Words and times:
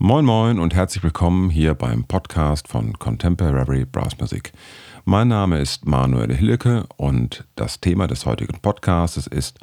Moin 0.00 0.24
Moin 0.24 0.60
und 0.60 0.76
herzlich 0.76 1.02
willkommen 1.02 1.50
hier 1.50 1.74
beim 1.74 2.04
Podcast 2.04 2.68
von 2.68 3.00
Contemporary 3.00 3.84
Brass 3.84 4.16
Music. 4.20 4.52
Mein 5.04 5.26
Name 5.26 5.58
ist 5.58 5.86
Manuel 5.86 6.32
Hilleke 6.32 6.86
und 6.96 7.48
das 7.56 7.80
Thema 7.80 8.06
des 8.06 8.24
heutigen 8.24 8.60
Podcasts 8.60 9.26
ist, 9.26 9.58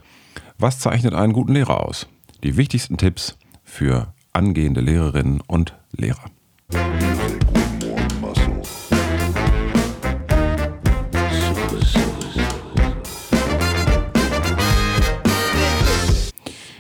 was 0.60 0.80
zeichnet 0.80 1.14
einen 1.14 1.32
guten 1.32 1.54
Lehrer 1.54 1.86
aus? 1.86 2.10
Die 2.44 2.58
wichtigsten 2.58 2.98
Tipps 2.98 3.38
für 3.64 4.14
angehende 4.34 4.82
Lehrerinnen 4.82 5.40
und 5.48 5.74
Lehrer. 5.94 6.26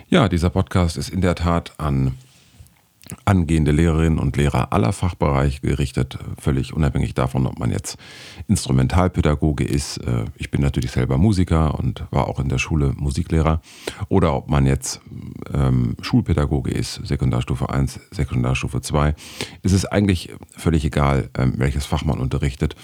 Ja, 0.10 0.28
dieser 0.28 0.50
Podcast 0.50 0.98
ist 0.98 1.08
in 1.08 1.22
der 1.22 1.36
Tat 1.36 1.74
an 1.78 2.18
angehende 3.26 3.72
Lehrerinnen 3.72 4.20
und 4.20 4.38
Lehrer 4.38 4.74
aller 4.74 4.94
Fachbereiche 4.94 5.62
gerichtet, 5.62 6.18
völlig 6.40 6.74
unabhängig 6.74 7.14
davon, 7.14 7.46
ob 7.46 7.60
man 7.60 7.72
jetzt 7.72 7.98
Instrumentalpädagoge 8.48 9.64
ist. 9.64 9.98
Äh, 9.98 10.26
ich 10.36 10.52
bin 10.52 10.62
natürlich 10.62 10.92
selber 10.92 11.18
Musiker 11.18 11.78
und 11.78 12.06
war 12.12 12.28
auch 12.28 12.40
in 12.40 12.50
der 12.50 12.58
Schule 12.58 12.94
Musiklehrer. 12.96 13.62
Oder 14.10 14.34
ob 14.34 14.50
man 14.50 14.66
jetzt 14.66 15.02
ähm, 15.54 15.96
Schulpädagoge 16.02 16.72
ist, 16.72 17.02
Sekundarstufe 17.06 17.70
1, 17.70 18.00
Sekundarstufe 18.12 18.82
2. 18.82 19.14
Es 19.62 19.72
ist 19.72 19.86
eigentlich 19.86 20.34
völlig 20.58 20.84
egal, 20.86 21.30
ähm, 21.38 21.54
welches 21.58 21.86
Fach 21.86 22.06
man 22.06 22.20
unterrichtet. 22.20 22.76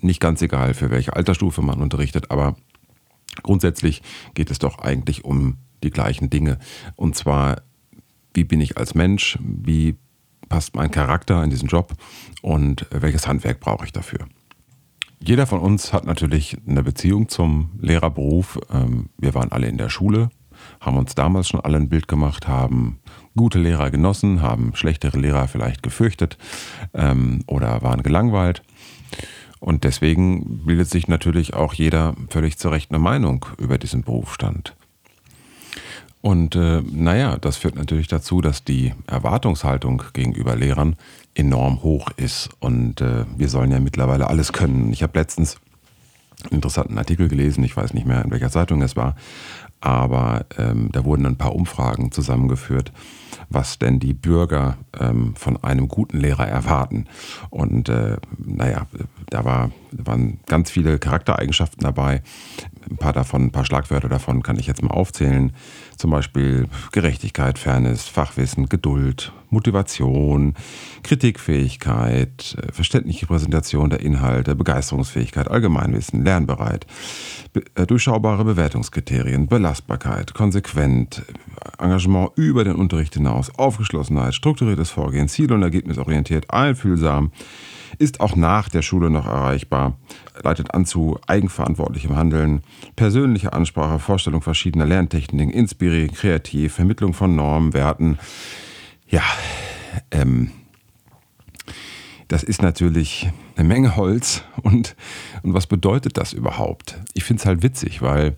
Nicht 0.00 0.20
ganz 0.20 0.42
egal, 0.42 0.74
für 0.74 0.90
welche 0.90 1.16
Altersstufe 1.16 1.62
man 1.62 1.80
unterrichtet, 1.80 2.30
aber 2.30 2.56
grundsätzlich 3.42 4.02
geht 4.34 4.50
es 4.50 4.58
doch 4.58 4.78
eigentlich 4.78 5.24
um 5.24 5.58
die 5.82 5.90
gleichen 5.90 6.30
Dinge. 6.30 6.58
Und 6.96 7.16
zwar 7.16 7.62
wie 8.36 8.44
bin 8.44 8.60
ich 8.60 8.76
als 8.76 8.94
Mensch, 8.94 9.38
wie 9.40 9.96
passt 10.48 10.76
mein 10.76 10.90
Charakter 10.90 11.42
in 11.42 11.50
diesen 11.50 11.68
Job 11.68 11.94
und 12.42 12.86
welches 12.90 13.26
Handwerk 13.26 13.58
brauche 13.60 13.84
ich 13.84 13.92
dafür. 13.92 14.20
Jeder 15.18 15.46
von 15.46 15.60
uns 15.60 15.92
hat 15.92 16.04
natürlich 16.04 16.56
eine 16.68 16.82
Beziehung 16.82 17.28
zum 17.28 17.70
Lehrerberuf. 17.80 18.58
Ähm, 18.70 19.08
wir 19.18 19.34
waren 19.34 19.50
alle 19.50 19.66
in 19.66 19.78
der 19.78 19.88
Schule, 19.88 20.28
haben 20.80 20.98
uns 20.98 21.14
damals 21.14 21.48
schon 21.48 21.60
alle 21.60 21.78
ein 21.78 21.88
Bild 21.88 22.06
gemacht, 22.06 22.46
haben 22.46 23.00
gute 23.34 23.58
Lehrer 23.58 23.90
genossen, 23.90 24.42
haben 24.42 24.72
schlechtere 24.74 25.18
Lehrer 25.18 25.48
vielleicht 25.48 25.82
gefürchtet 25.82 26.36
ähm, 26.94 27.42
oder 27.46 27.82
waren 27.82 28.02
gelangweilt. 28.02 28.62
Und 29.58 29.84
deswegen 29.84 30.64
bildet 30.66 30.90
sich 30.90 31.08
natürlich 31.08 31.54
auch 31.54 31.72
jeder 31.72 32.14
völlig 32.28 32.58
zu 32.58 32.68
Recht 32.68 32.90
eine 32.90 32.98
Meinung 32.98 33.46
über 33.58 33.78
diesen 33.78 34.02
Berufsstand. 34.02 34.76
Und 36.26 36.56
äh, 36.56 36.82
naja, 36.82 37.36
das 37.36 37.56
führt 37.56 37.76
natürlich 37.76 38.08
dazu, 38.08 38.40
dass 38.40 38.64
die 38.64 38.92
Erwartungshaltung 39.06 40.02
gegenüber 40.12 40.56
Lehrern 40.56 40.96
enorm 41.36 41.84
hoch 41.84 42.10
ist. 42.16 42.48
Und 42.58 43.00
äh, 43.00 43.24
wir 43.36 43.48
sollen 43.48 43.70
ja 43.70 43.78
mittlerweile 43.78 44.26
alles 44.26 44.52
können. 44.52 44.92
Ich 44.92 45.04
habe 45.04 45.16
letztens 45.16 45.58
einen 46.42 46.54
interessanten 46.54 46.98
Artikel 46.98 47.28
gelesen, 47.28 47.62
ich 47.62 47.76
weiß 47.76 47.94
nicht 47.94 48.08
mehr, 48.08 48.24
in 48.24 48.32
welcher 48.32 48.50
Zeitung 48.50 48.82
es 48.82 48.96
war, 48.96 49.14
aber 49.80 50.46
ähm, 50.58 50.90
da 50.90 51.04
wurden 51.04 51.26
ein 51.26 51.36
paar 51.36 51.54
Umfragen 51.54 52.10
zusammengeführt, 52.10 52.90
was 53.48 53.78
denn 53.78 54.00
die 54.00 54.12
Bürger 54.12 54.78
ähm, 54.98 55.36
von 55.36 55.62
einem 55.62 55.86
guten 55.86 56.18
Lehrer 56.18 56.48
erwarten. 56.48 57.06
Und 57.50 57.88
äh, 57.88 58.16
naja, 58.36 58.88
da 59.30 59.44
war, 59.44 59.70
waren 59.92 60.38
ganz 60.46 60.70
viele 60.70 60.98
Charaktereigenschaften 60.98 61.82
dabei. 61.82 62.22
Ein 62.88 62.96
paar 62.96 63.12
davon, 63.12 63.46
ein 63.46 63.50
paar 63.50 63.64
Schlagwörter 63.64 64.08
davon 64.08 64.42
kann 64.42 64.58
ich 64.58 64.66
jetzt 64.66 64.82
mal 64.82 64.92
aufzählen. 64.92 65.52
Zum 65.96 66.10
Beispiel 66.12 66.68
Gerechtigkeit, 66.92 67.58
Fairness, 67.58 68.06
Fachwissen, 68.06 68.68
Geduld, 68.68 69.32
Motivation, 69.50 70.54
Kritikfähigkeit, 71.02 72.56
verständliche 72.72 73.26
Präsentation 73.26 73.90
der 73.90 74.00
Inhalte, 74.00 74.54
Begeisterungsfähigkeit, 74.54 75.50
Allgemeinwissen, 75.50 76.24
lernbereit, 76.24 76.86
äh, 77.74 77.86
durchschaubare 77.86 78.44
Bewertungskriterien, 78.44 79.48
Belastbarkeit, 79.48 80.34
konsequent, 80.34 81.22
Engagement 81.78 82.30
über 82.36 82.62
den 82.62 82.76
Unterricht 82.76 83.14
hinaus, 83.14 83.50
Aufgeschlossenheit, 83.58 84.34
strukturiertes 84.34 84.90
Vorgehen, 84.90 85.28
ziel- 85.28 85.52
und 85.52 85.62
ergebnisorientiert, 85.62 86.50
einfühlsam, 86.50 87.32
ist 87.98 88.20
auch 88.20 88.36
nach 88.36 88.68
der 88.68 88.82
Schule 88.82 89.10
noch 89.10 89.26
erreichbar, 89.26 89.98
leitet 90.42 90.72
an 90.74 90.86
zu 90.86 91.18
eigenverantwortlichem 91.26 92.16
Handeln, 92.16 92.62
persönliche 92.96 93.52
Ansprache, 93.52 93.98
Vorstellung 93.98 94.42
verschiedener 94.42 94.86
Lerntechniken, 94.86 95.52
inspirieren, 95.52 96.14
kreativ, 96.14 96.74
Vermittlung 96.74 97.14
von 97.14 97.36
Normen, 97.36 97.74
Werten. 97.74 98.18
Ja, 99.08 99.22
ähm, 100.10 100.50
das 102.28 102.42
ist 102.42 102.62
natürlich 102.62 103.30
eine 103.56 103.68
Menge 103.68 103.96
Holz. 103.96 104.42
Und, 104.62 104.96
und 105.42 105.54
was 105.54 105.66
bedeutet 105.66 106.16
das 106.16 106.32
überhaupt? 106.32 107.00
Ich 107.14 107.24
finde 107.24 107.40
es 107.40 107.46
halt 107.46 107.62
witzig, 107.62 108.02
weil 108.02 108.36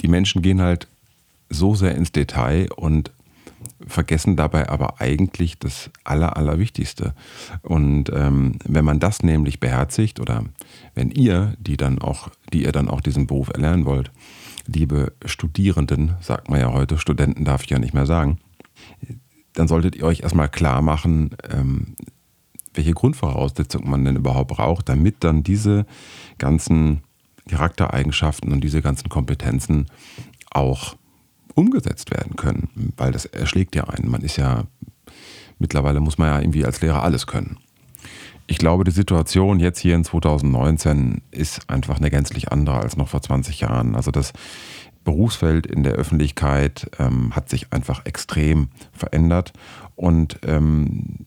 die 0.00 0.08
Menschen 0.08 0.42
gehen 0.42 0.60
halt 0.60 0.88
so 1.48 1.74
sehr 1.74 1.94
ins 1.94 2.12
Detail 2.12 2.72
und 2.72 3.12
vergessen 3.86 4.36
dabei 4.36 4.68
aber 4.68 5.00
eigentlich 5.00 5.58
das 5.58 5.90
Aller, 6.04 6.36
Allerwichtigste. 6.36 7.14
Und 7.62 8.10
ähm, 8.12 8.58
wenn 8.64 8.84
man 8.84 9.00
das 9.00 9.22
nämlich 9.22 9.60
beherzigt 9.60 10.20
oder 10.20 10.44
wenn 10.94 11.10
ihr, 11.10 11.54
die 11.58 11.76
dann 11.76 11.98
auch, 12.00 12.28
die 12.52 12.64
ihr 12.64 12.72
dann 12.72 12.88
auch 12.88 13.00
diesen 13.00 13.26
Beruf 13.26 13.48
erlernen 13.48 13.84
wollt, 13.84 14.10
liebe 14.66 15.12
Studierenden, 15.24 16.14
sagt 16.20 16.48
man 16.48 16.60
ja 16.60 16.72
heute, 16.72 16.98
Studenten 16.98 17.44
darf 17.44 17.64
ich 17.64 17.70
ja 17.70 17.78
nicht 17.78 17.94
mehr 17.94 18.06
sagen, 18.06 18.38
dann 19.54 19.68
solltet 19.68 19.96
ihr 19.96 20.04
euch 20.04 20.20
erstmal 20.20 20.48
klar 20.48 20.82
machen, 20.82 21.36
ähm, 21.50 21.94
welche 22.74 22.92
Grundvoraussetzungen 22.92 23.90
man 23.90 24.04
denn 24.04 24.16
überhaupt 24.16 24.48
braucht, 24.48 24.88
damit 24.88 25.16
dann 25.24 25.42
diese 25.42 25.84
ganzen 26.38 27.02
Charaktereigenschaften 27.48 28.52
und 28.52 28.62
diese 28.62 28.82
ganzen 28.82 29.08
Kompetenzen 29.08 29.86
auch 30.50 30.96
umgesetzt 31.54 32.10
werden 32.10 32.36
können, 32.36 32.92
weil 32.96 33.12
das 33.12 33.24
erschlägt 33.26 33.74
ja 33.74 33.84
einen. 33.84 34.10
Man 34.10 34.22
ist 34.22 34.36
ja, 34.36 34.64
mittlerweile 35.58 36.00
muss 36.00 36.18
man 36.18 36.28
ja 36.28 36.40
irgendwie 36.40 36.64
als 36.64 36.80
Lehrer 36.80 37.02
alles 37.02 37.26
können. 37.26 37.58
Ich 38.46 38.58
glaube, 38.58 38.84
die 38.84 38.90
Situation 38.90 39.60
jetzt 39.60 39.78
hier 39.78 39.94
in 39.94 40.04
2019 40.04 41.22
ist 41.30 41.70
einfach 41.70 41.98
eine 41.98 42.10
gänzlich 42.10 42.50
andere 42.50 42.80
als 42.80 42.96
noch 42.96 43.08
vor 43.08 43.22
20 43.22 43.60
Jahren. 43.60 43.94
Also 43.94 44.10
das 44.10 44.32
Berufsfeld 45.04 45.66
in 45.66 45.82
der 45.82 45.94
Öffentlichkeit 45.94 46.90
ähm, 46.98 47.34
hat 47.34 47.48
sich 47.48 47.72
einfach 47.72 48.04
extrem 48.04 48.68
verändert 48.92 49.52
und 49.96 50.38
ähm, 50.46 51.26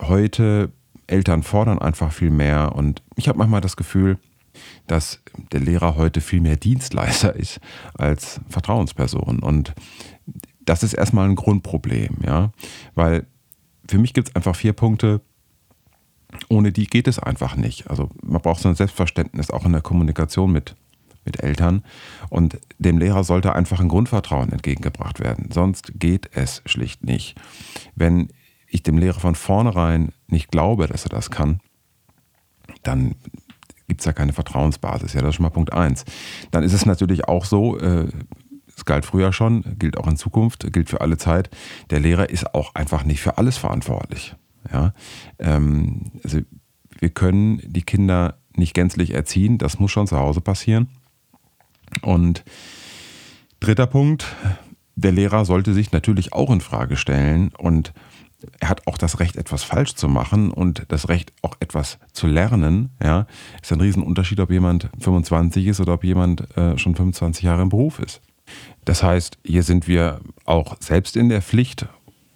heute 0.00 0.70
Eltern 1.06 1.42
fordern 1.42 1.78
einfach 1.78 2.12
viel 2.12 2.30
mehr 2.30 2.74
und 2.76 3.02
ich 3.16 3.28
habe 3.28 3.38
manchmal 3.38 3.60
das 3.60 3.76
Gefühl, 3.76 4.18
dass 4.86 5.20
der 5.52 5.60
Lehrer 5.60 5.96
heute 5.96 6.20
viel 6.20 6.40
mehr 6.40 6.56
Dienstleister 6.56 7.34
ist 7.34 7.60
als 7.94 8.40
Vertrauensperson. 8.48 9.40
Und 9.40 9.74
das 10.64 10.82
ist 10.82 10.94
erstmal 10.94 11.28
ein 11.28 11.34
Grundproblem, 11.34 12.18
ja. 12.24 12.52
Weil 12.94 13.26
für 13.88 13.98
mich 13.98 14.14
gibt 14.14 14.28
es 14.28 14.36
einfach 14.36 14.54
vier 14.54 14.72
Punkte, 14.72 15.20
ohne 16.48 16.72
die 16.72 16.86
geht 16.86 17.08
es 17.08 17.18
einfach 17.18 17.56
nicht. 17.56 17.88
Also 17.88 18.10
man 18.22 18.42
braucht 18.42 18.60
so 18.60 18.68
ein 18.68 18.74
Selbstverständnis 18.74 19.50
auch 19.50 19.64
in 19.64 19.72
der 19.72 19.80
Kommunikation 19.80 20.52
mit, 20.52 20.76
mit 21.24 21.42
Eltern. 21.42 21.82
Und 22.28 22.58
dem 22.78 22.98
Lehrer 22.98 23.24
sollte 23.24 23.54
einfach 23.54 23.80
ein 23.80 23.88
Grundvertrauen 23.88 24.52
entgegengebracht 24.52 25.20
werden. 25.20 25.50
Sonst 25.50 25.98
geht 25.98 26.30
es 26.34 26.62
schlicht 26.66 27.04
nicht. 27.04 27.40
Wenn 27.94 28.28
ich 28.66 28.82
dem 28.82 28.98
Lehrer 28.98 29.20
von 29.20 29.34
vornherein 29.34 30.12
nicht 30.26 30.50
glaube, 30.50 30.86
dass 30.86 31.04
er 31.04 31.10
das 31.10 31.30
kann, 31.30 31.60
dann 32.82 33.14
gibt 33.88 34.00
es 34.00 34.04
ja 34.04 34.12
keine 34.12 34.32
Vertrauensbasis. 34.32 35.14
Ja, 35.14 35.22
das 35.22 35.30
ist 35.30 35.36
schon 35.36 35.42
mal 35.42 35.50
Punkt 35.50 35.72
eins. 35.72 36.04
Dann 36.50 36.62
ist 36.62 36.74
es 36.74 36.86
natürlich 36.86 37.26
auch 37.26 37.44
so, 37.44 37.78
äh, 37.78 38.06
es 38.76 38.84
galt 38.84 39.04
früher 39.04 39.32
schon, 39.32 39.64
gilt 39.78 39.98
auch 39.98 40.06
in 40.06 40.16
Zukunft, 40.16 40.72
gilt 40.72 40.88
für 40.88 41.00
alle 41.00 41.16
Zeit, 41.16 41.50
der 41.90 41.98
Lehrer 41.98 42.30
ist 42.30 42.54
auch 42.54 42.74
einfach 42.74 43.02
nicht 43.02 43.20
für 43.20 43.36
alles 43.38 43.58
verantwortlich. 43.58 44.36
Ja? 44.72 44.94
Ähm, 45.38 46.12
also 46.22 46.40
wir 47.00 47.10
können 47.10 47.60
die 47.64 47.82
Kinder 47.82 48.38
nicht 48.54 48.74
gänzlich 48.74 49.14
erziehen, 49.14 49.58
das 49.58 49.78
muss 49.78 49.90
schon 49.90 50.06
zu 50.06 50.18
Hause 50.18 50.40
passieren. 50.40 50.88
Und 52.02 52.44
dritter 53.60 53.86
Punkt, 53.86 54.26
der 54.94 55.12
Lehrer 55.12 55.44
sollte 55.44 55.74
sich 55.74 55.92
natürlich 55.92 56.32
auch 56.32 56.50
in 56.50 56.60
Frage 56.60 56.96
stellen 56.96 57.52
und 57.56 57.92
er 58.60 58.68
hat 58.68 58.86
auch 58.86 58.98
das 58.98 59.20
Recht, 59.20 59.36
etwas 59.36 59.64
falsch 59.64 59.94
zu 59.94 60.08
machen 60.08 60.50
und 60.50 60.84
das 60.88 61.08
Recht, 61.08 61.32
auch 61.42 61.56
etwas 61.60 61.98
zu 62.12 62.26
lernen. 62.26 62.90
Ja, 63.02 63.26
ist 63.60 63.72
ein 63.72 63.80
Riesenunterschied, 63.80 64.40
ob 64.40 64.50
jemand 64.50 64.88
25 65.00 65.66
ist 65.66 65.80
oder 65.80 65.94
ob 65.94 66.04
jemand 66.04 66.56
äh, 66.56 66.78
schon 66.78 66.94
25 66.94 67.42
Jahre 67.42 67.62
im 67.62 67.68
Beruf 67.68 67.98
ist. 67.98 68.20
Das 68.84 69.02
heißt, 69.02 69.38
hier 69.44 69.62
sind 69.62 69.88
wir 69.88 70.20
auch 70.44 70.76
selbst 70.80 71.16
in 71.16 71.28
der 71.28 71.42
Pflicht, 71.42 71.86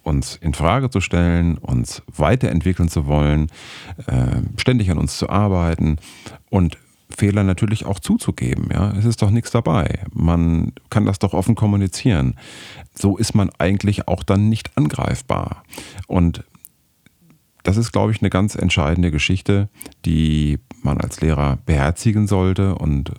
uns 0.03 0.35
in 0.35 0.53
Frage 0.53 0.89
zu 0.89 0.99
stellen, 0.99 1.57
uns 1.57 2.03
weiterentwickeln 2.07 2.89
zu 2.89 3.07
wollen, 3.07 3.47
äh, 4.05 4.41
ständig 4.57 4.91
an 4.91 4.97
uns 4.97 5.17
zu 5.17 5.29
arbeiten 5.29 5.97
und 6.49 6.77
Fehler 7.15 7.43
natürlich 7.43 7.85
auch 7.85 7.99
zuzugeben. 7.99 8.69
Ja, 8.71 8.91
es 8.91 9.05
ist 9.05 9.21
doch 9.21 9.29
nichts 9.29 9.51
dabei. 9.51 10.05
Man 10.13 10.73
kann 10.89 11.05
das 11.05 11.19
doch 11.19 11.33
offen 11.33 11.55
kommunizieren. 11.55 12.35
So 12.93 13.17
ist 13.17 13.35
man 13.35 13.49
eigentlich 13.57 14.07
auch 14.07 14.23
dann 14.23 14.49
nicht 14.49 14.77
angreifbar. 14.77 15.63
Und 16.07 16.43
das 17.63 17.77
ist, 17.77 17.91
glaube 17.91 18.11
ich, 18.11 18.21
eine 18.21 18.29
ganz 18.29 18.55
entscheidende 18.55 19.09
Geschichte, 19.09 19.69
die 20.05 20.59
man 20.81 20.99
als 20.99 21.21
Lehrer 21.21 21.57
beherzigen 21.65 22.27
sollte 22.27 22.75
und 22.75 23.09
äh, 23.09 23.13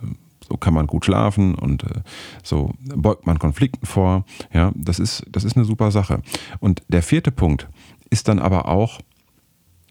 so 0.47 0.57
kann 0.57 0.75
man 0.75 0.85
gut 0.85 1.05
schlafen 1.05 1.55
und 1.55 1.83
äh, 1.83 2.01
so 2.43 2.73
beugt 2.83 3.25
man 3.25 3.39
Konflikten 3.39 3.87
vor. 3.87 4.25
Ja, 4.53 4.71
das 4.75 4.99
ist, 4.99 5.25
das 5.29 5.43
ist 5.43 5.55
eine 5.55 5.65
super 5.65 5.89
Sache. 5.89 6.21
Und 6.59 6.83
der 6.87 7.01
vierte 7.01 7.31
Punkt 7.31 7.67
ist 8.11 8.27
dann 8.27 8.39
aber 8.39 8.67
auch, 8.67 8.99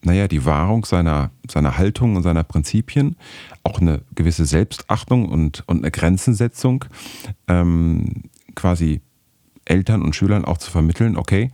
naja, 0.04 0.28
die 0.28 0.44
Wahrung 0.44 0.84
seiner, 0.84 1.30
seiner 1.50 1.78
Haltung 1.78 2.16
und 2.16 2.22
seiner 2.22 2.44
Prinzipien, 2.44 3.16
auch 3.62 3.80
eine 3.80 4.02
gewisse 4.14 4.44
Selbstachtung 4.44 5.28
und, 5.28 5.64
und 5.66 5.78
eine 5.78 5.90
Grenzensetzung, 5.90 6.84
ähm, 7.48 8.24
quasi 8.54 9.00
Eltern 9.64 10.02
und 10.02 10.14
Schülern 10.14 10.44
auch 10.44 10.58
zu 10.58 10.70
vermitteln, 10.70 11.16
okay, 11.16 11.50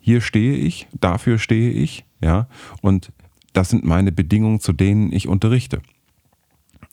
hier 0.00 0.20
stehe 0.20 0.56
ich, 0.56 0.88
dafür 0.98 1.38
stehe 1.38 1.70
ich, 1.70 2.04
ja, 2.20 2.48
und 2.80 3.12
das 3.52 3.68
sind 3.68 3.84
meine 3.84 4.12
Bedingungen, 4.12 4.60
zu 4.60 4.72
denen 4.72 5.12
ich 5.12 5.28
unterrichte. 5.28 5.82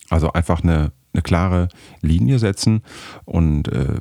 Also 0.10 0.34
einfach 0.34 0.64
eine, 0.64 0.92
eine 1.14 1.22
klare 1.22 1.70
Linie 2.02 2.40
setzen 2.40 2.82
und 3.24 3.70
äh, 3.70 4.00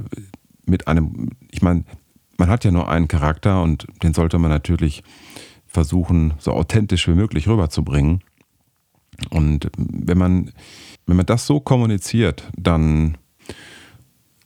mit 0.66 0.88
einem, 0.88 1.31
ich 1.50 1.62
meine, 1.62 1.84
man 2.36 2.48
hat 2.48 2.64
ja 2.64 2.70
nur 2.70 2.88
einen 2.88 3.06
Charakter 3.06 3.62
und 3.62 3.86
den 4.02 4.14
sollte 4.14 4.38
man 4.38 4.50
natürlich 4.50 5.04
versuchen, 5.75 6.35
so 6.38 6.53
authentisch 6.53 7.06
wie 7.09 7.15
möglich 7.15 7.47
rüberzubringen. 7.49 8.23
Und 9.31 9.71
wenn 9.76 10.17
man, 10.17 10.53
wenn 11.06 11.17
man 11.17 11.26
das 11.26 11.47
so 11.47 11.61
kommuniziert, 11.61 12.50
dann 12.56 13.19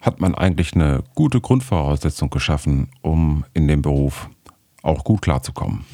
hat 0.00 0.20
man 0.20 0.34
eigentlich 0.34 0.74
eine 0.74 1.04
gute 1.14 1.40
Grundvoraussetzung 1.40 2.30
geschaffen, 2.30 2.88
um 3.02 3.44
in 3.54 3.68
dem 3.68 3.82
Beruf 3.82 4.28
auch 4.82 5.04
gut 5.04 5.22
klarzukommen. 5.22 5.84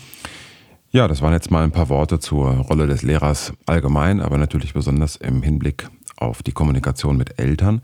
Ja, 0.90 1.08
das 1.08 1.22
waren 1.22 1.32
jetzt 1.32 1.50
mal 1.50 1.64
ein 1.64 1.72
paar 1.72 1.88
Worte 1.88 2.20
zur 2.20 2.52
Rolle 2.52 2.86
des 2.86 3.02
Lehrers 3.02 3.52
allgemein, 3.66 4.20
aber 4.20 4.38
natürlich 4.38 4.74
besonders 4.74 5.16
im 5.16 5.42
Hinblick 5.42 5.88
auf 6.16 6.42
die 6.42 6.52
Kommunikation 6.52 7.16
mit 7.16 7.40
Eltern. 7.40 7.82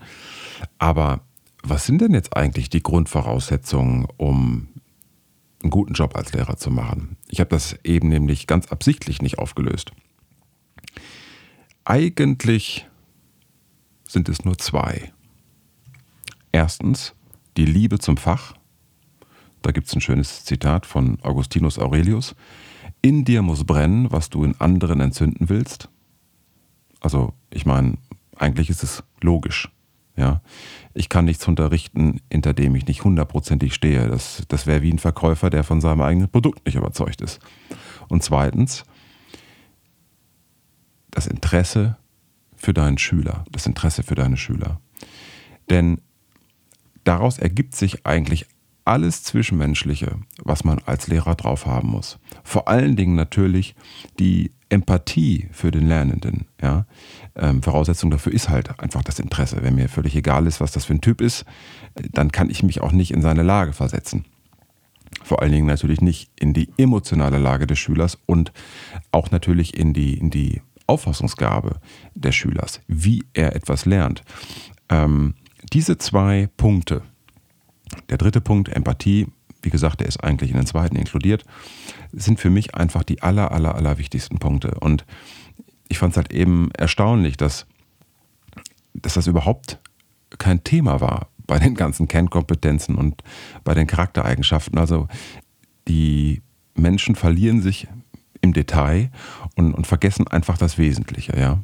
Aber 0.78 1.20
was 1.62 1.86
sind 1.86 2.00
denn 2.00 2.14
jetzt 2.14 2.36
eigentlich 2.36 2.70
die 2.70 2.82
Grundvoraussetzungen, 2.82 4.06
um 4.16 4.68
einen 5.62 5.70
guten 5.70 5.94
Job 5.94 6.16
als 6.16 6.32
Lehrer 6.32 6.56
zu 6.56 6.70
machen? 6.70 7.16
Ich 7.30 7.40
habe 7.40 7.50
das 7.50 7.78
eben 7.84 8.08
nämlich 8.08 8.46
ganz 8.46 8.66
absichtlich 8.66 9.22
nicht 9.22 9.38
aufgelöst. 9.38 9.92
Eigentlich 11.84 12.86
sind 14.06 14.28
es 14.28 14.44
nur 14.44 14.58
zwei. 14.58 15.12
Erstens 16.52 17.14
die 17.56 17.64
Liebe 17.64 17.98
zum 17.98 18.16
Fach 18.16 18.54
da 19.62 19.72
gibt 19.72 19.88
es 19.88 19.94
ein 19.94 20.00
schönes 20.00 20.44
Zitat 20.44 20.86
von 20.86 21.18
Augustinus 21.22 21.78
Aurelius. 21.78 22.34
In 23.02 23.24
dir 23.24 23.42
muss 23.42 23.64
brennen, 23.64 24.10
was 24.10 24.30
du 24.30 24.44
in 24.44 24.58
anderen 24.60 25.00
entzünden 25.00 25.48
willst. 25.48 25.88
Also, 27.00 27.34
ich 27.50 27.66
meine, 27.66 27.98
eigentlich 28.36 28.70
ist 28.70 28.82
es 28.82 29.02
logisch. 29.20 29.70
Ja, 30.20 30.42
ich 30.92 31.08
kann 31.08 31.24
nichts 31.24 31.48
unterrichten, 31.48 32.20
hinter 32.30 32.52
dem 32.52 32.74
ich 32.74 32.86
nicht 32.86 33.04
hundertprozentig 33.04 33.72
stehe. 33.72 34.06
Das, 34.06 34.42
das 34.48 34.66
wäre 34.66 34.82
wie 34.82 34.92
ein 34.92 34.98
Verkäufer, 34.98 35.48
der 35.48 35.64
von 35.64 35.80
seinem 35.80 36.02
eigenen 36.02 36.28
Produkt 36.28 36.66
nicht 36.66 36.74
überzeugt 36.74 37.22
ist. 37.22 37.40
Und 38.08 38.22
zweitens, 38.22 38.84
das 41.10 41.26
Interesse 41.26 41.96
für 42.54 42.74
deinen 42.74 42.98
Schüler, 42.98 43.46
das 43.50 43.64
Interesse 43.64 44.02
für 44.02 44.14
deine 44.14 44.36
Schüler. 44.36 44.82
Denn 45.70 46.02
daraus 47.04 47.38
ergibt 47.38 47.74
sich 47.74 48.04
eigentlich 48.04 48.46
alles 48.84 49.22
Zwischenmenschliche, 49.22 50.18
was 50.44 50.64
man 50.64 50.80
als 50.84 51.08
Lehrer 51.08 51.34
drauf 51.34 51.64
haben 51.64 51.88
muss. 51.88 52.18
Vor 52.44 52.68
allen 52.68 52.94
Dingen 52.94 53.14
natürlich 53.14 53.74
die 54.18 54.52
Empathie 54.70 55.48
für 55.52 55.70
den 55.70 55.86
Lernenden. 55.86 56.46
Ja? 56.62 56.86
Ähm, 57.36 57.62
Voraussetzung 57.62 58.10
dafür 58.10 58.32
ist 58.32 58.48
halt 58.48 58.80
einfach 58.80 59.02
das 59.02 59.18
Interesse. 59.18 59.58
Wenn 59.62 59.74
mir 59.74 59.88
völlig 59.88 60.16
egal 60.16 60.46
ist, 60.46 60.60
was 60.60 60.72
das 60.72 60.86
für 60.86 60.94
ein 60.94 61.00
Typ 61.00 61.20
ist, 61.20 61.44
dann 61.94 62.32
kann 62.32 62.50
ich 62.50 62.62
mich 62.62 62.80
auch 62.80 62.92
nicht 62.92 63.10
in 63.10 63.22
seine 63.22 63.42
Lage 63.42 63.72
versetzen. 63.72 64.24
Vor 65.22 65.42
allen 65.42 65.52
Dingen 65.52 65.66
natürlich 65.66 66.00
nicht 66.00 66.30
in 66.38 66.54
die 66.54 66.70
emotionale 66.78 67.38
Lage 67.38 67.66
des 67.66 67.78
Schülers 67.78 68.18
und 68.26 68.52
auch 69.12 69.30
natürlich 69.30 69.76
in 69.76 69.92
die, 69.92 70.14
in 70.14 70.30
die 70.30 70.62
Auffassungsgabe 70.86 71.80
des 72.14 72.34
Schülers, 72.34 72.80
wie 72.86 73.24
er 73.34 73.54
etwas 73.54 73.86
lernt. 73.86 74.22
Ähm, 74.88 75.34
diese 75.72 75.98
zwei 75.98 76.48
Punkte, 76.56 77.02
der 78.08 78.18
dritte 78.18 78.40
Punkt, 78.40 78.68
Empathie, 78.68 79.26
wie 79.62 79.70
gesagt, 79.70 80.00
der 80.00 80.08
ist 80.08 80.22
eigentlich 80.22 80.50
in 80.50 80.56
den 80.56 80.66
zweiten 80.66 80.96
inkludiert, 80.96 81.44
sind 82.12 82.40
für 82.40 82.50
mich 82.50 82.74
einfach 82.74 83.02
die 83.02 83.22
aller, 83.22 83.52
aller, 83.52 83.74
aller 83.74 83.98
wichtigsten 83.98 84.38
Punkte. 84.38 84.74
Und 84.80 85.04
ich 85.88 85.98
fand 85.98 86.12
es 86.12 86.16
halt 86.16 86.32
eben 86.32 86.70
erstaunlich, 86.72 87.36
dass, 87.36 87.66
dass 88.94 89.14
das 89.14 89.26
überhaupt 89.26 89.78
kein 90.38 90.64
Thema 90.64 91.00
war 91.00 91.28
bei 91.46 91.58
den 91.58 91.74
ganzen 91.74 92.06
Kernkompetenzen 92.06 92.94
und 92.94 93.22
bei 93.64 93.74
den 93.74 93.86
Charaktereigenschaften. 93.86 94.78
Also 94.78 95.08
die 95.88 96.42
Menschen 96.74 97.16
verlieren 97.16 97.60
sich 97.60 97.88
im 98.40 98.52
Detail 98.52 99.10
und, 99.56 99.74
und 99.74 99.86
vergessen 99.86 100.26
einfach 100.28 100.56
das 100.56 100.78
Wesentliche, 100.78 101.38
ja. 101.38 101.60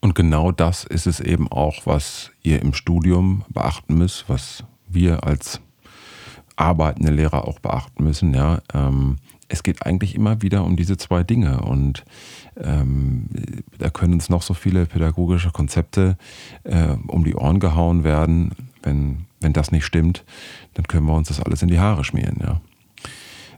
Und 0.00 0.14
genau 0.14 0.52
das 0.52 0.84
ist 0.84 1.06
es 1.06 1.20
eben 1.20 1.50
auch, 1.50 1.86
was 1.86 2.30
ihr 2.42 2.60
im 2.60 2.74
Studium 2.74 3.44
beachten 3.48 3.96
müsst, 3.96 4.28
was 4.28 4.64
wir 4.88 5.24
als 5.24 5.60
arbeitende 6.60 7.10
Lehrer 7.10 7.46
auch 7.46 7.58
beachten 7.58 8.04
müssen. 8.04 8.34
Ja, 8.34 8.60
ähm, 8.74 9.18
es 9.48 9.62
geht 9.62 9.84
eigentlich 9.84 10.14
immer 10.14 10.42
wieder 10.42 10.64
um 10.64 10.76
diese 10.76 10.96
zwei 10.96 11.24
Dinge 11.24 11.62
und 11.62 12.04
ähm, 12.56 13.26
da 13.78 13.90
können 13.90 14.14
uns 14.14 14.28
noch 14.28 14.42
so 14.42 14.54
viele 14.54 14.86
pädagogische 14.86 15.50
Konzepte 15.50 16.16
äh, 16.64 16.94
um 17.08 17.24
die 17.24 17.34
Ohren 17.34 17.58
gehauen 17.58 18.04
werden. 18.04 18.52
Wenn, 18.82 19.26
wenn 19.40 19.52
das 19.52 19.72
nicht 19.72 19.84
stimmt, 19.84 20.24
dann 20.74 20.86
können 20.86 21.06
wir 21.06 21.14
uns 21.14 21.28
das 21.28 21.40
alles 21.40 21.62
in 21.62 21.68
die 21.68 21.80
Haare 21.80 22.04
schmieren. 22.04 22.38
Ja. 22.40 22.60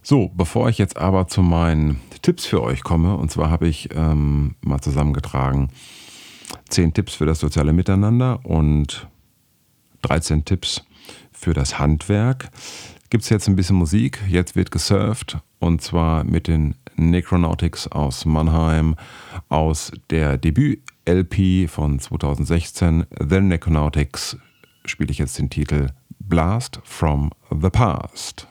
So, 0.02 0.30
bevor 0.34 0.68
ich 0.68 0.78
jetzt 0.78 0.96
aber 0.96 1.28
zu 1.28 1.42
meinen 1.42 2.00
Tipps 2.22 2.46
für 2.46 2.62
euch 2.62 2.82
komme, 2.82 3.16
und 3.16 3.30
zwar 3.30 3.50
habe 3.50 3.68
ich 3.68 3.90
ähm, 3.94 4.54
mal 4.62 4.80
zusammengetragen 4.80 5.68
zehn 6.68 6.92
Tipps 6.92 7.14
für 7.14 7.26
das 7.26 7.40
soziale 7.40 7.72
Miteinander 7.72 8.40
und 8.44 9.06
13 10.02 10.44
Tipps 10.44 10.84
für 11.32 11.54
das 11.54 11.78
Handwerk. 11.78 12.50
Gibt 13.12 13.24
es 13.24 13.28
jetzt 13.28 13.46
ein 13.46 13.56
bisschen 13.56 13.76
Musik, 13.76 14.20
jetzt 14.26 14.56
wird 14.56 14.70
gesurft. 14.70 15.36
Und 15.58 15.82
zwar 15.82 16.24
mit 16.24 16.48
den 16.48 16.76
Necronautics 16.96 17.86
aus 17.88 18.24
Mannheim 18.24 18.96
aus 19.50 19.92
der 20.08 20.38
Debüt-LP 20.38 21.68
von 21.68 21.98
2016, 21.98 23.04
The 23.20 23.42
Necronautics, 23.42 24.38
spiele 24.86 25.10
ich 25.10 25.18
jetzt 25.18 25.38
den 25.38 25.50
Titel 25.50 25.88
Blast 26.20 26.80
from 26.84 27.28
the 27.50 27.68
Past. 27.68 28.48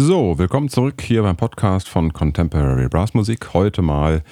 So, 0.00 0.38
willkommen 0.38 0.68
zurück 0.68 1.02
hier 1.02 1.24
beim 1.24 1.36
Podcast 1.36 1.88
von 1.88 2.12
Contemporary 2.12 2.88
Brass 2.88 3.14
Musik. 3.14 3.52
Heute 3.52 3.82
mal 3.82 4.22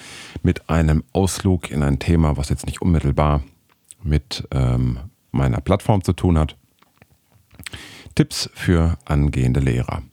mit 0.41 0.69
einem 0.69 1.03
Ausflug 1.11 1.71
in 1.71 1.83
ein 1.83 1.99
Thema, 1.99 2.37
was 2.37 2.47
jetzt 2.47 2.65
nicht 2.65 2.81
unmittelbar 2.81 3.43
mit 4.01 4.47
ähm, 4.51 4.97
meiner 5.31 5.59
Plattform 5.59 6.05
zu 6.05 6.13
tun 6.13 6.39
hat. 6.39 6.55
Tipps 8.15 8.49
für 8.53 8.97
angehende 9.03 9.59
Lehrer. 9.59 10.03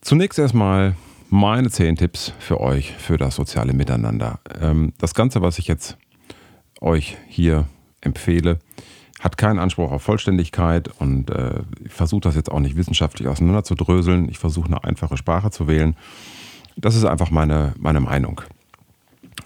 Zunächst 0.00 0.38
erstmal 0.38 0.94
meine 1.28 1.68
zehn 1.68 1.96
Tipps 1.96 2.32
für 2.38 2.60
euch 2.60 2.92
für 2.92 3.16
das 3.16 3.34
soziale 3.34 3.72
Miteinander. 3.72 4.38
Ähm, 4.60 4.92
das 4.98 5.14
Ganze, 5.14 5.42
was 5.42 5.58
ich 5.58 5.66
jetzt 5.66 5.96
euch 6.80 7.16
hier 7.26 7.66
empfehle, 8.00 8.60
hat 9.20 9.38
keinen 9.38 9.58
Anspruch 9.58 9.92
auf 9.92 10.02
Vollständigkeit 10.02 10.88
und 10.98 11.30
äh, 11.30 11.60
versuche 11.88 12.22
das 12.22 12.34
jetzt 12.34 12.50
auch 12.50 12.60
nicht 12.60 12.76
wissenschaftlich 12.76 13.28
auseinanderzudröseln. 13.28 14.28
Ich 14.28 14.38
versuche 14.38 14.66
eine 14.66 14.84
einfache 14.84 15.16
Sprache 15.16 15.50
zu 15.50 15.68
wählen. 15.68 15.96
Das 16.76 16.96
ist 16.96 17.04
einfach 17.04 17.30
meine, 17.30 17.74
meine 17.78 18.00
Meinung. 18.00 18.40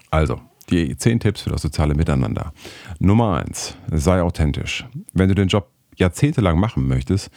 Also, 0.09 0.41
die 0.69 0.97
zehn 0.97 1.19
Tipps 1.19 1.41
für 1.41 1.49
das 1.51 1.61
soziale 1.61 1.95
Miteinander. 1.95 2.53
Nummer 2.99 3.37
eins, 3.37 3.75
sei 3.91 4.21
authentisch. 4.21 4.85
Wenn 5.13 5.29
du 5.29 5.35
den 5.35 5.47
Job 5.47 5.69
jahrzehntelang 5.95 6.59
machen 6.59 6.87
möchtest, 6.87 7.29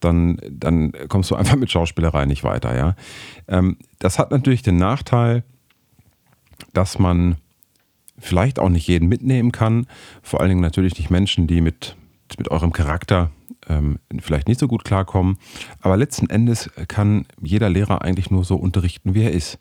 dann, 0.00 0.38
dann 0.50 0.92
kommst 1.08 1.30
du 1.30 1.34
einfach 1.34 1.56
mit 1.56 1.70
Schauspielerei 1.70 2.24
nicht 2.26 2.44
weiter. 2.44 2.76
Ja? 2.76 2.96
Ähm, 3.48 3.78
das 3.98 4.18
hat 4.18 4.30
natürlich 4.30 4.62
den 4.62 4.76
Nachteil, 4.76 5.44
dass 6.72 6.98
man 6.98 7.36
vielleicht 8.18 8.58
auch 8.58 8.68
nicht 8.68 8.86
jeden 8.86 9.08
mitnehmen 9.08 9.52
kann. 9.52 9.86
Vor 10.22 10.40
allen 10.40 10.50
Dingen 10.50 10.60
natürlich 10.60 10.96
nicht 10.98 11.10
Menschen, 11.10 11.46
die 11.46 11.60
mit, 11.60 11.96
mit 12.38 12.50
eurem 12.50 12.72
Charakter 12.72 13.30
ähm, 13.68 13.98
vielleicht 14.20 14.48
nicht 14.48 14.60
so 14.60 14.68
gut 14.68 14.84
klarkommen. 14.84 15.38
Aber 15.80 15.96
letzten 15.96 16.28
Endes 16.30 16.70
kann 16.88 17.26
jeder 17.40 17.70
Lehrer 17.70 18.02
eigentlich 18.02 18.30
nur 18.30 18.44
so 18.44 18.56
unterrichten, 18.56 19.14
wie 19.14 19.22
er 19.22 19.32
ist. 19.32 19.58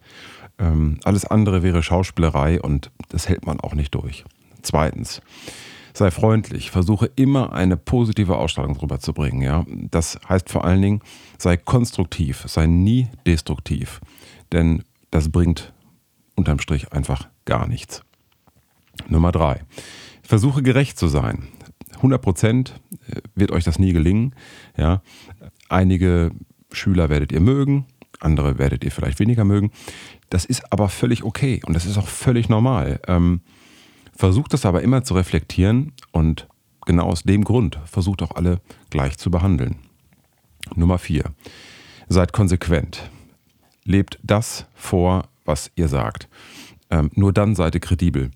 Ähm, 0.59 0.99
alles 1.03 1.25
andere 1.25 1.63
wäre 1.63 1.81
Schauspielerei 1.81 2.61
und 2.61 2.91
das 3.09 3.27
hält 3.27 3.45
man 3.45 3.59
auch 3.59 3.73
nicht 3.73 3.95
durch. 3.95 4.23
Zweitens, 4.61 5.21
sei 5.93 6.11
freundlich, 6.11 6.71
versuche 6.71 7.09
immer 7.15 7.53
eine 7.53 7.77
positive 7.77 8.37
Ausstrahlung 8.37 8.77
rüberzubringen. 8.77 9.41
Ja? 9.41 9.65
Das 9.91 10.19
heißt 10.27 10.49
vor 10.49 10.63
allen 10.63 10.81
Dingen, 10.81 11.01
sei 11.37 11.57
konstruktiv, 11.57 12.43
sei 12.47 12.67
nie 12.67 13.07
destruktiv, 13.25 13.99
denn 14.51 14.83
das 15.11 15.29
bringt 15.29 15.73
unterm 16.35 16.59
Strich 16.59 16.91
einfach 16.93 17.27
gar 17.45 17.67
nichts. 17.67 18.03
Nummer 19.07 19.31
drei, 19.31 19.61
versuche 20.23 20.61
gerecht 20.61 20.97
zu 20.97 21.07
sein. 21.07 21.47
100 21.95 22.21
Prozent 22.21 22.73
äh, 23.07 23.21
wird 23.35 23.51
euch 23.51 23.63
das 23.63 23.79
nie 23.79 23.93
gelingen. 23.93 24.35
Ja? 24.77 25.01
Einige 25.69 26.31
Schüler 26.71 27.09
werdet 27.09 27.31
ihr 27.31 27.39
mögen, 27.39 27.85
andere 28.19 28.57
werdet 28.57 28.83
ihr 28.83 28.91
vielleicht 28.91 29.19
weniger 29.19 29.45
mögen. 29.45 29.71
Das 30.29 30.45
ist 30.45 30.71
aber 30.71 30.89
völlig 30.89 31.23
okay 31.23 31.61
und 31.65 31.73
das 31.73 31.85
ist 31.85 31.97
auch 31.97 32.07
völlig 32.07 32.49
normal. 32.49 32.99
Ähm, 33.07 33.41
versucht 34.15 34.53
das 34.53 34.65
aber 34.65 34.81
immer 34.81 35.03
zu 35.03 35.13
reflektieren 35.13 35.93
und 36.11 36.47
genau 36.85 37.05
aus 37.05 37.23
dem 37.23 37.43
Grund 37.43 37.79
versucht 37.85 38.21
auch 38.21 38.31
alle 38.31 38.59
gleich 38.89 39.17
zu 39.17 39.31
behandeln. 39.31 39.77
Nummer 40.75 40.97
vier, 40.97 41.33
seid 42.07 42.33
konsequent. 42.33 43.09
Lebt 43.83 44.19
das 44.23 44.65
vor, 44.73 45.27
was 45.45 45.71
ihr 45.75 45.87
sagt. 45.87 46.29
Ähm, 46.89 47.11
nur 47.15 47.33
dann 47.33 47.55
seid 47.55 47.75
ihr 47.75 47.81
kredibel. 47.81 48.31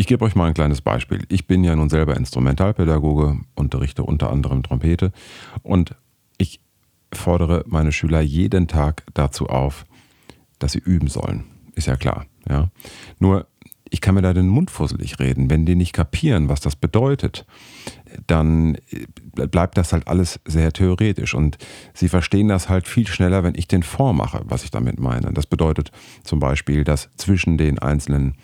Ich 0.00 0.06
gebe 0.06 0.24
euch 0.24 0.34
mal 0.34 0.46
ein 0.46 0.54
kleines 0.54 0.80
Beispiel. 0.80 1.26
Ich 1.28 1.46
bin 1.46 1.62
ja 1.62 1.76
nun 1.76 1.90
selber 1.90 2.16
Instrumentalpädagoge, 2.16 3.38
unterrichte 3.54 4.02
unter 4.02 4.30
anderem 4.30 4.62
Trompete 4.62 5.12
und 5.62 5.94
ich 6.38 6.62
fordere 7.12 7.64
meine 7.66 7.92
Schüler 7.92 8.22
jeden 8.22 8.66
Tag 8.66 9.04
dazu 9.12 9.48
auf, 9.48 9.84
dass 10.58 10.72
sie 10.72 10.78
üben 10.78 11.08
sollen. 11.08 11.44
Ist 11.74 11.86
ja 11.86 11.96
klar. 11.96 12.24
Ja. 12.48 12.70
Nur 13.18 13.46
ich 13.90 14.00
kann 14.00 14.14
mir 14.14 14.22
da 14.22 14.32
den 14.32 14.48
Mund 14.48 14.70
fusselig 14.70 15.18
reden. 15.18 15.50
Wenn 15.50 15.66
die 15.66 15.74
nicht 15.74 15.92
kapieren, 15.92 16.48
was 16.48 16.60
das 16.60 16.76
bedeutet, 16.76 17.44
dann 18.26 18.76
äh, 18.90 19.46
bleibt 19.46 19.76
das 19.76 19.92
halt 19.92 20.08
alles 20.08 20.40
sehr 20.44 20.72
theoretisch. 20.72 21.34
Und 21.34 21.58
sie 21.92 22.08
verstehen 22.08 22.48
das 22.48 22.68
halt 22.68 22.86
viel 22.86 23.06
schneller, 23.06 23.42
wenn 23.42 23.54
ich 23.56 23.68
den 23.68 23.82
vormache, 23.82 24.42
was 24.44 24.64
ich 24.64 24.70
damit 24.70 25.00
meine. 25.00 25.32
Das 25.32 25.46
bedeutet 25.46 25.90
zum 26.22 26.38
Beispiel, 26.38 26.84
dass 26.84 27.10
zwischen 27.16 27.58
den 27.58 27.78
einzelnen 27.78 28.36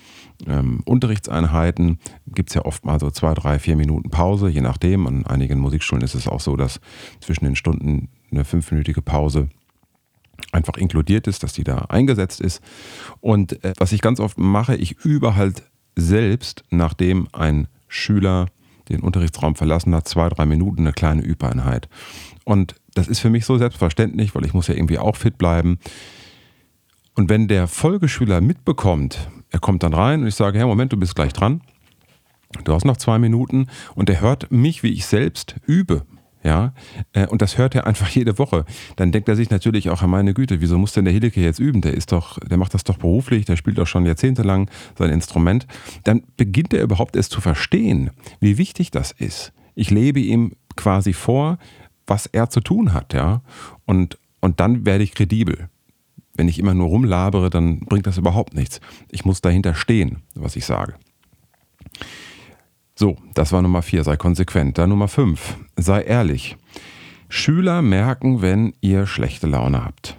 ähm, 0.47 0.81
Unterrichtseinheiten 0.85 1.99
gibt 2.27 2.51
es 2.51 2.55
ja 2.55 2.65
oft 2.65 2.85
mal 2.85 3.01
so 3.01 3.11
zwei, 3.11 3.33
drei, 3.35 3.59
vier 3.59 3.77
Minuten 3.77 4.11
Pause, 4.11 4.49
je 4.49 4.61
nachdem. 4.61 5.07
An 5.07 5.27
einigen 5.27 5.61
Musikschulen 5.61 6.03
ist 6.03 6.15
es 6.15 6.29
auch 6.29 6.41
so, 6.41 6.57
dass 6.57 6.81
zwischen 7.21 7.45
den 7.45 7.57
Stunden 7.57 8.09
eine 8.31 8.45
fünfminütige 8.45 9.01
Pause 9.01 9.49
einfach 10.53 10.77
inkludiert 10.77 11.27
ist, 11.27 11.43
dass 11.43 11.53
die 11.53 11.65
da 11.65 11.87
eingesetzt 11.89 12.41
ist. 12.41 12.63
Und 13.21 13.65
äh, 13.65 13.73
was 13.79 13.93
ich 13.93 14.01
ganz 14.01 14.21
oft 14.21 14.39
mache, 14.39 14.77
ich 14.77 15.05
übe 15.05 15.37
halt 15.37 15.63
selbst, 15.97 16.65
nachdem 16.71 17.29
ein 17.33 17.69
Schüler 17.89 18.47
den 18.89 19.01
Unterrichtsraum 19.01 19.57
verlassen 19.57 19.95
hat, 19.95 20.07
zwei, 20.07 20.29
drei 20.29 20.47
Minuten 20.47 20.83
eine 20.83 20.93
kleine 20.93 21.23
Übeinheit. 21.23 21.89
Und 22.45 22.77
das 22.95 23.09
ist 23.09 23.21
für 23.21 23.31
mich 23.31 23.45
so 23.45 23.59
selbstverständlich, 23.59 24.35
weil 24.35 24.45
ich 24.45 24.55
muss 24.55 24.69
ja 24.69 24.75
irgendwie 24.75 24.99
auch 24.99 25.17
fit 25.17 25.39
bleiben. 25.39 25.79
Und 27.15 27.29
wenn 27.29 27.49
der 27.49 27.67
Folgeschüler 27.67 28.41
mitbekommt, 28.41 29.31
er 29.51 29.59
kommt 29.59 29.83
dann 29.83 29.95
rein 29.95 30.21
und 30.21 30.29
ich 30.29 30.35
sage, 30.35 30.59
ja, 30.59 30.67
Moment, 30.67 30.93
du 30.93 30.97
bist 30.97 31.15
gleich 31.15 31.33
dran. 31.33 31.63
Du 32.65 32.73
hast 32.73 32.85
noch 32.85 32.97
zwei 32.97 33.19
Minuten 33.19 33.67
und 33.95 34.09
er 34.09 34.21
hört 34.21 34.53
mich, 34.53 34.83
wie 34.83 34.93
ich 34.93 35.07
selbst 35.07 35.57
übe 35.67 36.07
ja, 36.47 36.73
äh, 37.13 37.27
und 37.27 37.43
das 37.43 37.59
hört 37.59 37.75
er 37.75 37.89
einfach 37.89 38.09
jede 38.15 38.39
Woche. 38.39 38.65
Dann 38.95 39.11
denkt 39.11 39.29
er 39.29 39.35
sich 39.35 39.51
natürlich 39.51 39.91
auch, 39.91 40.03
meine 40.03 40.33
Güte, 40.33 40.61
wieso 40.61 40.79
muss 40.79 40.93
denn 40.93 41.05
der 41.05 41.13
Hilike 41.13 41.41
jetzt 41.41 41.59
üben? 41.59 41.81
Der 41.81 41.93
ist 41.93 42.13
doch, 42.13 42.39
der 42.39 42.57
macht 42.57 42.73
das 42.73 42.85
doch 42.85 42.99
beruflich, 42.99 43.45
der 43.47 43.57
spielt 43.57 43.79
doch 43.79 43.89
schon 43.89 44.07
jahrzehntelang 44.07 44.71
sein 44.97 45.11
Instrument. 45.11 45.67
Dann 46.05 46.23
beginnt 46.37 46.73
er 46.73 46.85
überhaupt 46.85 47.17
erst 47.17 47.33
zu 47.33 47.41
verstehen, 47.41 48.11
wie 48.39 48.59
wichtig 48.59 48.93
das 48.93 49.11
ist. 49.11 49.53
Ich 49.75 49.91
lebe 49.91 50.21
ihm 50.21 50.53
quasi 50.77 51.13
vor, 51.13 51.59
was 52.07 52.27
er 52.27 52.49
zu 52.49 52.61
tun 52.61 52.93
hat, 52.93 53.13
ja. 53.13 53.43
Und, 53.85 54.17
und 54.41 54.61
dann 54.61 54.87
werde 54.87 55.03
ich 55.03 55.15
kredibel. 55.15 55.69
Wenn 56.35 56.49
ich 56.49 56.61
immer 56.61 56.75
nur 56.75 56.87
rumlabere, 56.87 57.51
dann 57.51 57.81
bringt 57.81 58.07
das 58.07 58.19
überhaupt 58.19 58.55
nichts. 58.55 58.81
Ich 59.11 59.25
muss 59.25 59.41
dahinter 59.41 59.75
stehen, 59.75 60.23
was 60.37 60.55
ich 60.55 60.65
sage. 60.65 60.95
So, 62.99 63.17
das 63.35 63.53
war 63.53 63.61
Nummer 63.61 63.83
vier, 63.83 64.03
sei 64.05 64.17
konsequent. 64.17 64.79
Dann 64.79 64.89
Nummer 64.89 65.09
fünf, 65.09 65.59
sei 65.77 66.03
ehrlich. 66.03 66.57
Schüler 67.29 67.83
merken, 67.83 68.41
wenn 68.41 68.73
ihr 68.81 69.07
schlechte 69.07 69.47
Laune 69.47 69.85
habt. 69.85 70.17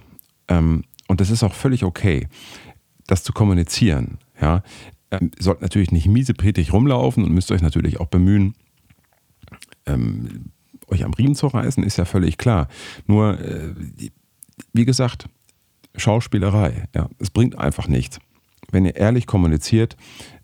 Ähm, 0.48 0.84
und 1.08 1.20
das 1.20 1.32
ist 1.32 1.42
auch 1.44 1.56
völlig 1.56 1.84
okay, 1.84 2.28
das 3.08 3.24
zu 3.24 3.34
kommunizieren. 3.34 4.20
Ja? 4.40 4.62
Ähm, 5.10 5.32
ihr 5.36 5.44
sollt 5.44 5.62
natürlich 5.62 5.92
nicht 5.92 6.08
miesepetig 6.08 6.72
rumlaufen 6.72 7.24
und 7.24 7.34
müsst 7.34 7.52
euch 7.52 7.62
natürlich 7.62 8.00
auch 8.00 8.08
bemühen, 8.08 8.54
ähm, 9.88 10.52
euch 10.88 11.04
am 11.04 11.14
Riemen 11.14 11.36
zu 11.36 11.48
reißen, 11.48 11.84
ist 11.84 11.98
ja 11.98 12.06
völlig 12.06 12.38
klar. 12.38 12.68
Nur, 13.08 13.40
äh, 13.40 13.74
wie 14.74 14.86
gesagt, 14.86 15.28
Schauspielerei, 15.96 16.88
ja, 16.94 17.10
es 17.18 17.32
bringt 17.32 17.58
einfach 17.58 17.88
nichts. 17.88 18.20
Wenn 18.70 18.86
ihr 18.86 18.96
ehrlich 18.98 19.26
kommuniziert, 19.26 19.96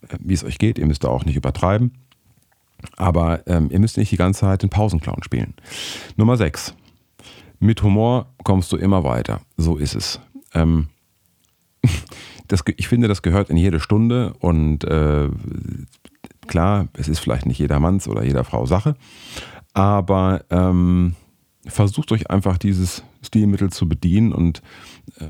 äh, 0.07 0.17
wie 0.19 0.33
es 0.33 0.43
euch 0.43 0.57
geht, 0.57 0.79
ihr 0.79 0.87
müsst 0.87 1.03
da 1.03 1.09
auch 1.09 1.25
nicht 1.25 1.35
übertreiben, 1.35 1.91
aber 2.97 3.45
ähm, 3.47 3.69
ihr 3.71 3.79
müsst 3.79 3.97
nicht 3.97 4.11
die 4.11 4.17
ganze 4.17 4.41
Zeit 4.41 4.63
den 4.63 4.69
Pausenclown 4.69 5.23
spielen. 5.23 5.53
Nummer 6.15 6.37
6. 6.37 6.75
Mit 7.59 7.81
Humor 7.83 8.27
kommst 8.43 8.71
du 8.71 8.77
immer 8.77 9.03
weiter. 9.03 9.41
So 9.57 9.77
ist 9.77 9.95
es. 9.95 10.19
Ähm, 10.53 10.87
das, 12.47 12.63
ich 12.77 12.87
finde, 12.87 13.07
das 13.07 13.21
gehört 13.21 13.49
in 13.49 13.57
jede 13.57 13.79
Stunde 13.79 14.33
und 14.39 14.83
äh, 14.83 15.29
klar, 16.47 16.87
es 16.93 17.07
ist 17.07 17.19
vielleicht 17.19 17.45
nicht 17.45 17.59
jedermanns 17.59 18.07
oder 18.07 18.23
jeder 18.23 18.43
Frau 18.43 18.65
Sache, 18.65 18.95
aber 19.73 20.43
ähm, 20.49 21.15
versucht 21.65 22.11
euch 22.11 22.29
einfach 22.29 22.57
dieses 22.57 23.03
Stilmittel 23.21 23.69
zu 23.69 23.87
bedienen 23.87 24.33
und 24.33 24.61
äh, 25.19 25.27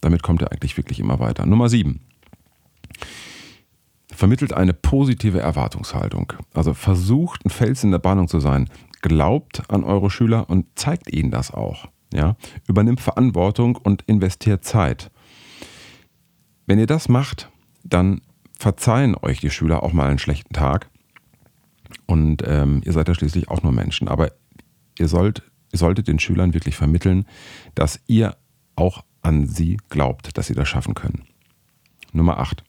damit 0.00 0.22
kommt 0.22 0.42
ihr 0.42 0.52
eigentlich 0.52 0.76
wirklich 0.76 1.00
immer 1.00 1.18
weiter. 1.18 1.46
Nummer 1.46 1.68
7 1.68 2.00
vermittelt 4.16 4.52
eine 4.52 4.72
positive 4.72 5.40
Erwartungshaltung. 5.40 6.32
Also 6.54 6.74
versucht 6.74 7.44
ein 7.44 7.50
Fels 7.50 7.84
in 7.84 7.90
der 7.90 7.98
Bahnung 7.98 8.28
zu 8.28 8.40
sein. 8.40 8.68
Glaubt 9.02 9.62
an 9.70 9.84
eure 9.84 10.10
Schüler 10.10 10.48
und 10.48 10.66
zeigt 10.74 11.12
ihnen 11.12 11.30
das 11.30 11.52
auch. 11.52 11.88
Ja? 12.12 12.36
Übernimmt 12.66 13.00
Verantwortung 13.00 13.76
und 13.76 14.02
investiert 14.02 14.64
Zeit. 14.64 15.10
Wenn 16.66 16.78
ihr 16.78 16.86
das 16.86 17.08
macht, 17.08 17.50
dann 17.84 18.22
verzeihen 18.58 19.14
euch 19.20 19.40
die 19.40 19.50
Schüler 19.50 19.82
auch 19.82 19.92
mal 19.92 20.08
einen 20.08 20.18
schlechten 20.18 20.54
Tag. 20.54 20.88
Und 22.06 22.42
ähm, 22.46 22.80
ihr 22.84 22.92
seid 22.92 23.08
ja 23.08 23.14
schließlich 23.14 23.48
auch 23.48 23.62
nur 23.62 23.72
Menschen. 23.72 24.08
Aber 24.08 24.32
ihr, 24.98 25.08
sollt, 25.08 25.42
ihr 25.72 25.78
solltet 25.78 26.08
den 26.08 26.18
Schülern 26.18 26.54
wirklich 26.54 26.74
vermitteln, 26.74 27.26
dass 27.74 28.00
ihr 28.06 28.36
auch 28.76 29.04
an 29.20 29.46
sie 29.46 29.78
glaubt, 29.90 30.38
dass 30.38 30.46
sie 30.46 30.54
das 30.54 30.68
schaffen 30.68 30.94
können. 30.94 31.24
Nummer 32.12 32.38
8 32.38 32.64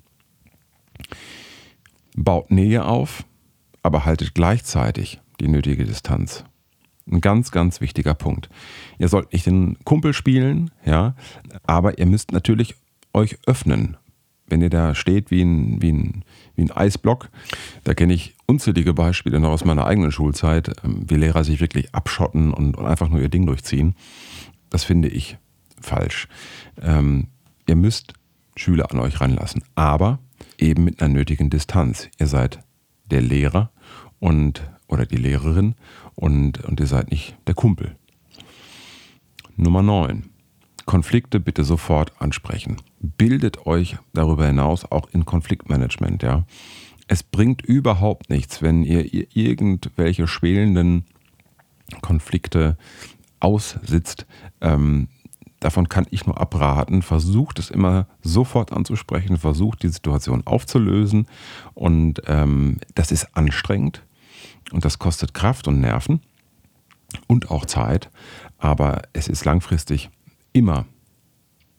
baut 2.18 2.52
Nähe 2.52 2.84
auf, 2.84 3.24
aber 3.84 4.04
haltet 4.04 4.34
gleichzeitig 4.34 5.22
die 5.40 5.48
nötige 5.48 5.86
Distanz. 5.86 6.44
Ein 7.10 7.22
ganz, 7.22 7.52
ganz 7.52 7.80
wichtiger 7.80 8.16
Punkt. 8.16 8.50
Ihr 8.98 9.08
sollt 9.08 9.32
nicht 9.32 9.46
den 9.46 9.78
Kumpel 9.86 10.12
spielen, 10.12 10.72
ja, 10.84 11.16
aber 11.66 12.00
ihr 12.00 12.06
müsst 12.06 12.34
natürlich 12.34 12.76
euch 13.14 13.38
öffnen. 13.46 13.96
Wenn 14.50 14.62
ihr 14.62 14.70
da 14.70 14.96
steht 14.96 15.32
wie 15.32 15.42
ein, 15.42 15.82
wie 15.82 15.92
ein, 15.92 16.24
wie 16.56 16.64
ein 16.64 16.72
Eisblock, 16.72 17.30
da 17.84 17.94
kenne 17.94 18.14
ich 18.14 18.36
unzählige 18.46 18.94
Beispiele 18.94 19.40
noch 19.40 19.52
aus 19.52 19.66
meiner 19.66 19.86
eigenen 19.86 20.12
Schulzeit, 20.12 20.72
ähm, 20.84 21.06
wie 21.08 21.16
Lehrer 21.16 21.44
sich 21.44 21.62
wirklich 21.62 21.94
abschotten 21.94 22.54
und, 22.54 22.78
und 22.78 22.86
einfach 22.86 23.10
nur 23.10 23.22
ihr 23.22 23.30
Ding 23.30 23.46
durchziehen. 23.46 23.96
Das 24.70 24.84
finde 24.84 25.08
ich 25.10 25.38
falsch. 25.80 26.28
Ähm, 26.82 27.28
ihr 27.68 27.76
müsst 27.76 28.14
Schüler 28.56 28.92
an 28.92 29.00
euch 29.00 29.22
ranlassen, 29.22 29.64
aber 29.76 30.20
eben 30.58 30.84
mit 30.84 31.02
einer 31.02 31.14
nötigen 31.14 31.50
Distanz. 31.50 32.10
Ihr 32.20 32.28
seid 32.28 32.60
der 33.06 33.22
Lehrer 33.22 33.72
und 34.20 34.70
oder 34.88 35.06
die 35.06 35.18
Lehrerin 35.18 35.76
und, 36.16 36.64
und 36.64 36.80
ihr 36.80 36.88
seid 36.88 37.12
nicht 37.12 37.38
der 37.46 37.56
Kumpel. 37.56 37.96
Nummer 39.56 39.82
9. 39.82 40.30
Konflikte 40.86 41.40
bitte 41.40 41.64
sofort 41.64 42.14
ansprechen. 42.22 42.78
Bildet 43.00 43.66
euch 43.66 43.98
darüber 44.14 44.48
hinaus 44.48 44.90
auch 44.90 45.10
in 45.10 45.26
Konfliktmanagement, 45.26 46.24
ja. 46.24 46.46
Es 47.10 47.24
bringt 47.24 47.62
überhaupt 47.62 48.30
nichts, 48.30 48.62
wenn 48.62 48.84
ihr 48.84 49.06
irgendwelche 49.36 50.28
schwelenden 50.28 51.06
Konflikte 52.02 52.78
aussitzt. 53.40 54.26
Ähm, 54.62 55.08
davon 55.60 55.90
kann 55.90 56.06
ich 56.12 56.26
nur 56.26 56.40
abraten. 56.40 57.02
Versucht 57.02 57.60
es 57.60 57.70
immer 57.70 58.08
sofort 58.22 58.72
anzusprechen, 58.72 59.38
versucht 59.38 59.84
die 59.84 59.90
Situation 59.90 60.46
aufzulösen. 60.46 61.28
Und 61.74 62.22
ähm, 62.28 62.78
das 62.96 63.12
ist 63.12 63.36
anstrengend 63.36 64.04
und 64.72 64.86
das 64.86 65.00
kostet 65.00 65.34
Kraft 65.34 65.68
und 65.68 65.80
Nerven 65.80 66.22
und 67.28 67.52
auch 67.52 67.66
Zeit. 67.66 68.10
Aber 68.58 69.02
es 69.14 69.28
ist 69.28 69.46
langfristig 69.46 70.10
immer 70.54 70.86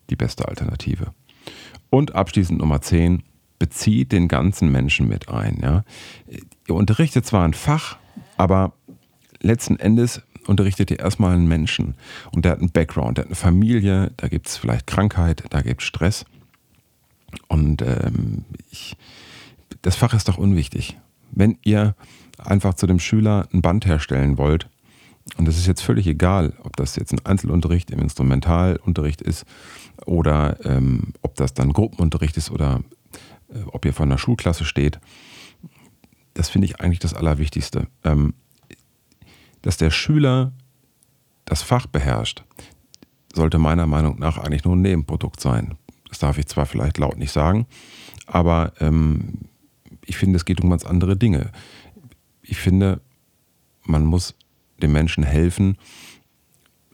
die 0.09 0.15
beste 0.15 0.47
Alternative. 0.47 1.13
Und 1.89 2.15
abschließend 2.15 2.59
Nummer 2.59 2.81
10, 2.81 3.23
bezieht 3.59 4.13
den 4.13 4.27
ganzen 4.27 4.71
Menschen 4.71 5.07
mit 5.07 5.29
ein. 5.29 5.59
Ja. 5.61 5.83
Ihr 6.67 6.75
unterrichtet 6.75 7.25
zwar 7.25 7.43
ein 7.43 7.53
Fach, 7.53 7.97
aber 8.37 8.73
letzten 9.41 9.77
Endes 9.77 10.21
unterrichtet 10.49 10.91
ihr 10.91 10.99
erstmal 10.99 11.33
einen 11.33 11.47
Menschen 11.47 11.95
und 12.31 12.43
der 12.43 12.53
hat 12.53 12.59
einen 12.59 12.71
Background, 12.71 13.17
der 13.17 13.23
hat 13.23 13.29
eine 13.29 13.35
Familie, 13.35 14.11
da 14.17 14.27
gibt 14.27 14.47
es 14.47 14.57
vielleicht 14.57 14.87
Krankheit, 14.87 15.43
da 15.49 15.61
gibt 15.61 15.81
es 15.81 15.87
Stress. 15.87 16.25
Und 17.47 17.81
ähm, 17.81 18.45
ich, 18.71 18.97
das 19.81 19.95
Fach 19.95 20.13
ist 20.13 20.27
doch 20.27 20.37
unwichtig. 20.37 20.97
Wenn 21.31 21.57
ihr 21.63 21.95
einfach 22.37 22.73
zu 22.73 22.87
dem 22.87 22.99
Schüler 22.99 23.47
ein 23.53 23.61
Band 23.61 23.85
herstellen 23.85 24.37
wollt, 24.37 24.67
und 25.37 25.47
es 25.47 25.57
ist 25.57 25.67
jetzt 25.67 25.81
völlig 25.81 26.07
egal, 26.07 26.53
ob 26.63 26.75
das 26.75 26.95
jetzt 26.95 27.13
ein 27.13 27.23
Einzelunterricht 27.23 27.91
im 27.91 27.99
Instrumentalunterricht 27.99 29.21
ist 29.21 29.45
oder 30.05 30.57
ähm, 30.65 31.13
ob 31.21 31.35
das 31.35 31.53
dann 31.53 31.71
Gruppenunterricht 31.71 32.35
ist 32.37 32.49
oder 32.49 32.81
äh, 33.53 33.59
ob 33.67 33.85
ihr 33.85 33.93
vor 33.93 34.07
einer 34.07 34.17
Schulklasse 34.17 34.65
steht. 34.65 34.99
Das 36.33 36.49
finde 36.49 36.65
ich 36.65 36.79
eigentlich 36.79 36.99
das 36.99 37.13
Allerwichtigste. 37.13 37.87
Ähm, 38.03 38.33
dass 39.61 39.77
der 39.77 39.91
Schüler 39.91 40.53
das 41.45 41.61
Fach 41.61 41.87
beherrscht, 41.87 42.43
sollte 43.33 43.57
meiner 43.57 43.87
Meinung 43.87 44.19
nach 44.19 44.37
eigentlich 44.37 44.63
nur 44.63 44.75
ein 44.75 44.81
Nebenprodukt 44.81 45.39
sein. 45.39 45.77
Das 46.07 46.19
darf 46.19 46.37
ich 46.37 46.47
zwar 46.47 46.65
vielleicht 46.65 46.97
laut 46.97 47.17
nicht 47.17 47.31
sagen, 47.31 47.67
aber 48.25 48.73
ähm, 48.79 49.49
ich 50.05 50.17
finde, 50.17 50.37
es 50.37 50.45
geht 50.45 50.61
um 50.61 50.69
ganz 50.69 50.85
andere 50.85 51.15
Dinge. 51.15 51.51
Ich 52.41 52.57
finde, 52.57 53.01
man 53.83 54.05
muss 54.05 54.35
dem 54.81 54.91
Menschen 54.91 55.23
helfen, 55.23 55.77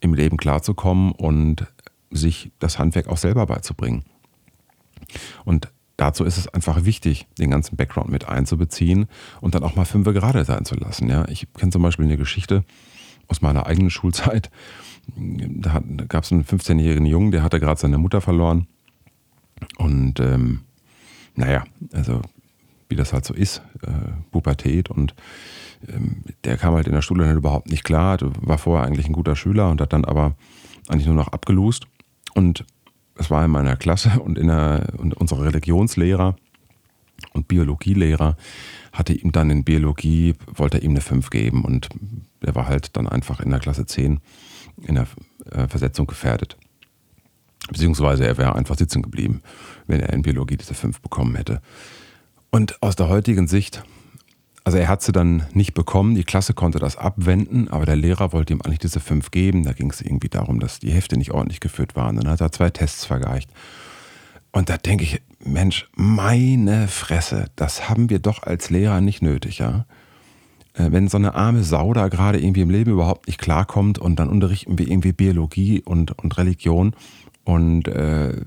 im 0.01 0.13
Leben 0.13 0.38
klarzukommen 0.38 1.12
und 1.12 1.65
sich 2.12 2.51
das 2.60 2.80
Handwerk 2.80 3.08
auch 3.08 3.17
selber 3.17 3.45
beizubringen. 3.45 4.04
Und 5.43 5.71
dazu 5.97 6.23
ist 6.23 6.38
es 6.38 6.47
einfach 6.47 6.86
wichtig, 6.86 7.27
den 7.39 7.51
ganzen 7.51 7.75
Background 7.75 8.10
mit 8.10 8.27
einzubeziehen 8.27 9.08
und 9.41 9.55
dann 9.55 9.63
auch 9.63 9.75
mal 9.75 9.86
fünf 9.86 10.05
gerade 10.05 10.45
sein 10.45 10.65
zu 10.65 10.75
lassen. 10.75 11.10
Ja, 11.10 11.27
ich 11.27 11.47
kenne 11.53 11.71
zum 11.71 11.81
Beispiel 11.81 12.05
eine 12.05 12.17
Geschichte 12.17 12.63
aus 13.27 13.41
meiner 13.41 13.65
eigenen 13.65 13.89
Schulzeit. 13.89 14.49
Da, 15.15 15.81
gab 16.08 16.23
es 16.23 16.31
einen 16.31 16.43
15-jährigen 16.43 17.05
Jungen, 17.05 17.31
der 17.31 17.43
hatte 17.43 17.60
gerade 17.60 17.79
seine 17.79 17.97
Mutter 17.97 18.21
verloren. 18.21 18.67
Und 19.77 20.19
ähm, 20.19 20.62
naja, 21.36 21.63
also 21.93 22.21
wie 22.89 22.95
das 22.95 23.13
halt 23.13 23.25
so 23.25 23.34
ist, 23.34 23.62
äh, 23.81 24.12
Pubertät 24.31 24.89
und 24.89 25.15
ähm, 25.88 26.23
der 26.43 26.58
kam 26.58 26.75
halt 26.75 26.88
in 26.88 26.93
der 26.93 27.01
Schule 27.01 27.25
dann 27.25 27.38
überhaupt 27.38 27.69
nicht 27.69 27.84
klar, 27.84 28.17
war 28.21 28.58
vorher 28.58 28.86
eigentlich 28.86 29.08
ein 29.08 29.13
guter 29.13 29.36
Schüler 29.36 29.69
und 29.69 29.81
hat 29.81 29.93
dann 29.93 30.05
aber 30.05 30.36
eigentlich 30.88 31.08
nur 31.08 31.15
noch 31.15 31.29
abgelust. 31.29 31.88
Und 32.34 32.65
es 33.17 33.30
war 33.30 33.43
in 33.45 33.51
meiner 33.51 33.75
Klasse 33.75 34.19
und, 34.19 34.38
in 34.38 34.47
der, 34.47 34.88
und 34.97 35.13
unser 35.15 35.43
Religionslehrer 35.43 36.36
und 37.34 37.47
Biologielehrer 37.47 38.36
hatte 38.91 39.13
ihm 39.13 39.32
dann 39.32 39.49
in 39.49 39.63
Biologie, 39.63 40.36
wollte 40.54 40.78
er 40.78 40.84
ihm 40.84 40.91
eine 40.91 41.01
5 41.01 41.30
geben 41.30 41.63
und 41.63 41.89
er 42.41 42.56
war 42.56 42.67
halt 42.67 42.95
dann 42.97 43.08
einfach 43.08 43.39
in 43.39 43.49
der 43.49 43.60
Klasse 43.60 43.86
10 43.86 44.19
in 44.84 44.95
der 44.95 45.08
äh, 45.51 45.67
Versetzung 45.67 46.08
gefährdet. 46.08 46.58
Beziehungsweise 47.69 48.25
er 48.25 48.38
wäre 48.38 48.56
einfach 48.56 48.78
sitzen 48.78 49.01
geblieben, 49.01 49.41
wenn 49.88 49.99
er 49.99 50.13
in 50.13 50.21
Biologie 50.21 50.58
diese 50.58 50.73
5 50.73 51.01
bekommen 51.01 51.36
hätte. 51.36 51.62
Und 52.51 52.82
aus 52.82 52.95
der 52.95 53.10
heutigen 53.10 53.47
Sicht 53.47 53.84
also 54.65 54.80
er 54.80 54.88
hat 54.88 55.04
sie 55.04 55.12
dann 55.12 55.43
nicht 55.54 55.75
bekommen, 55.75 56.15
die 56.15 56.23
Klasse 56.23 56.56
konnte 56.56 56.80
das 56.80 56.97
abwenden, 56.97 57.67
aber 57.69 57.86
der 57.86 57.95
Lehrer 57.95 58.34
wollte 58.34 58.51
ihm 58.51 58.62
eigentlich 58.62 58.80
diese 58.80 58.99
fünf 58.99 59.30
geben. 59.30 59.63
Da 59.63 59.73
ging 59.73 59.91
es 59.91 60.01
irgendwie 60.01 60.28
darum, 60.28 60.60
dass 60.60 60.80
die 60.80 60.91
Hefte 60.91 61.17
nicht 61.17 61.32
ordentlich 61.32 61.60
geführt 61.60 61.95
waren. 61.95 62.15
Dann 62.15 62.28
hat 62.28 62.41
er 62.41 62.51
zwei 62.51 62.71
Tests 62.71 63.06
vergleicht. 63.06 63.51
Und 64.51 64.69
da 64.69 64.78
denke 64.78 65.04
ich, 65.04 65.21
Mensch, 65.43 65.88
meine 65.95 66.88
Fresse, 66.88 67.45
das 67.56 67.89
haben 67.89 68.10
wir 68.10 68.17
doch 68.17 68.41
als 68.41 68.71
Lehrer 68.71 69.01
nicht 69.01 69.21
nötig, 69.21 69.60
ja. 69.60 69.86
Äh, 70.73 70.91
wenn 70.91 71.10
so 71.10 71.17
eine 71.17 71.36
arme 71.36 71.63
Sau 71.63 71.93
da 71.93 72.08
gerade 72.08 72.39
irgendwie 72.39 72.62
im 72.62 72.71
Leben 72.71 72.91
überhaupt 72.91 73.28
nicht 73.28 73.39
klarkommt 73.39 73.99
und 73.99 74.17
dann 74.17 74.30
unterrichten 74.30 74.80
wir 74.80 74.88
irgendwie 74.88 75.13
Biologie 75.13 75.84
und, 75.84 76.17
und 76.17 76.38
Religion 76.39 76.95
und 77.43 77.88
äh, 77.88 78.41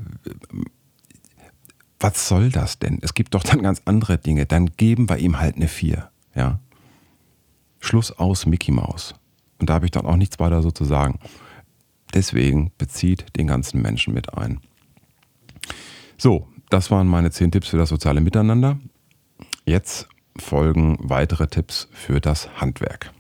was 2.01 2.29
soll 2.29 2.51
das 2.51 2.79
denn? 2.79 2.99
Es 3.03 3.15
gibt 3.15 3.35
doch 3.35 3.43
dann 3.43 3.63
ganz 3.63 3.83
andere 3.85 4.19
Dinge. 4.19 4.47
Dann 4.47 4.71
geben 4.77 5.09
wir 5.09 5.19
ihm 5.19 5.39
halt 5.39 5.57
eine 5.57 5.69
4. 5.69 6.11
Ja. 6.35 6.61
Schluss 7.81 8.13
aus 8.13 8.47
Mickey 8.47 8.73
Mouse. 8.73 9.15
Und 9.59 9.71
da 9.71 9.75
habe 9.75 9.87
ich 9.87 9.91
dann 9.91 10.07
auch 10.07 10.17
nichts 10.17 10.39
weiter 10.39 10.63
so 10.63 10.71
zu 10.71 10.85
sagen. 10.85 11.19
Deswegen 12.15 12.73
bezieht 12.79 13.27
den 13.37 13.49
ganzen 13.49 13.83
Menschen 13.83 14.15
mit 14.15 14.35
ein. 14.35 14.61
So, 16.17 16.49
das 16.71 16.91
waren 16.91 17.07
meine 17.07 17.31
10 17.31 17.53
Tipps 17.53 17.69
für 17.69 17.77
das 17.77 17.89
soziale 17.89 18.21
Miteinander. 18.21 18.79
Jetzt 19.65 20.09
folgen 20.37 20.97
weitere 21.01 21.49
Tipps 21.49 21.89
für 21.93 22.21
das 22.21 22.49
Handwerk. 22.61 23.13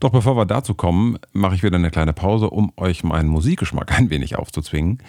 Doch 0.00 0.10
bevor 0.10 0.36
wir 0.36 0.46
dazu 0.46 0.74
kommen, 0.74 1.18
mache 1.32 1.54
ich 1.54 1.62
wieder 1.62 1.76
eine 1.76 1.90
kleine 1.90 2.14
Pause, 2.14 2.48
um 2.48 2.72
euch 2.76 3.04
meinen 3.04 3.28
Musikgeschmack 3.28 3.92
ein 3.98 4.08
wenig 4.08 4.36
aufzuzwingen. 4.36 5.02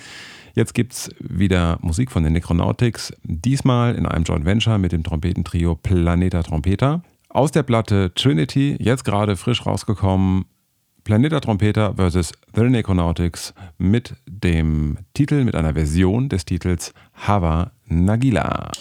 Jetzt 0.53 0.73
gibt 0.73 0.93
es 0.93 1.09
wieder 1.19 1.77
Musik 1.81 2.11
von 2.11 2.23
den 2.23 2.33
Necronautics, 2.33 3.13
diesmal 3.23 3.95
in 3.95 4.05
einem 4.05 4.23
Joint 4.23 4.45
Venture 4.45 4.77
mit 4.77 4.91
dem 4.91 5.03
Trompetentrio 5.03 5.75
Planeta 5.75 6.43
Trompeter. 6.43 7.03
Aus 7.29 7.51
der 7.51 7.63
Platte 7.63 8.13
Trinity, 8.13 8.75
jetzt 8.79 9.05
gerade 9.05 9.37
frisch 9.37 9.65
rausgekommen, 9.65 10.45
Planeta 11.03 11.39
Trompeter 11.39 11.95
vs. 11.95 12.33
The 12.53 12.63
Necronautics 12.63 13.53
mit 13.77 14.15
dem 14.27 14.97
Titel, 15.13 15.43
mit 15.43 15.55
einer 15.55 15.73
Version 15.73 16.29
des 16.29 16.45
Titels 16.45 16.93
Hava 17.13 17.71
Nagila. 17.85 18.71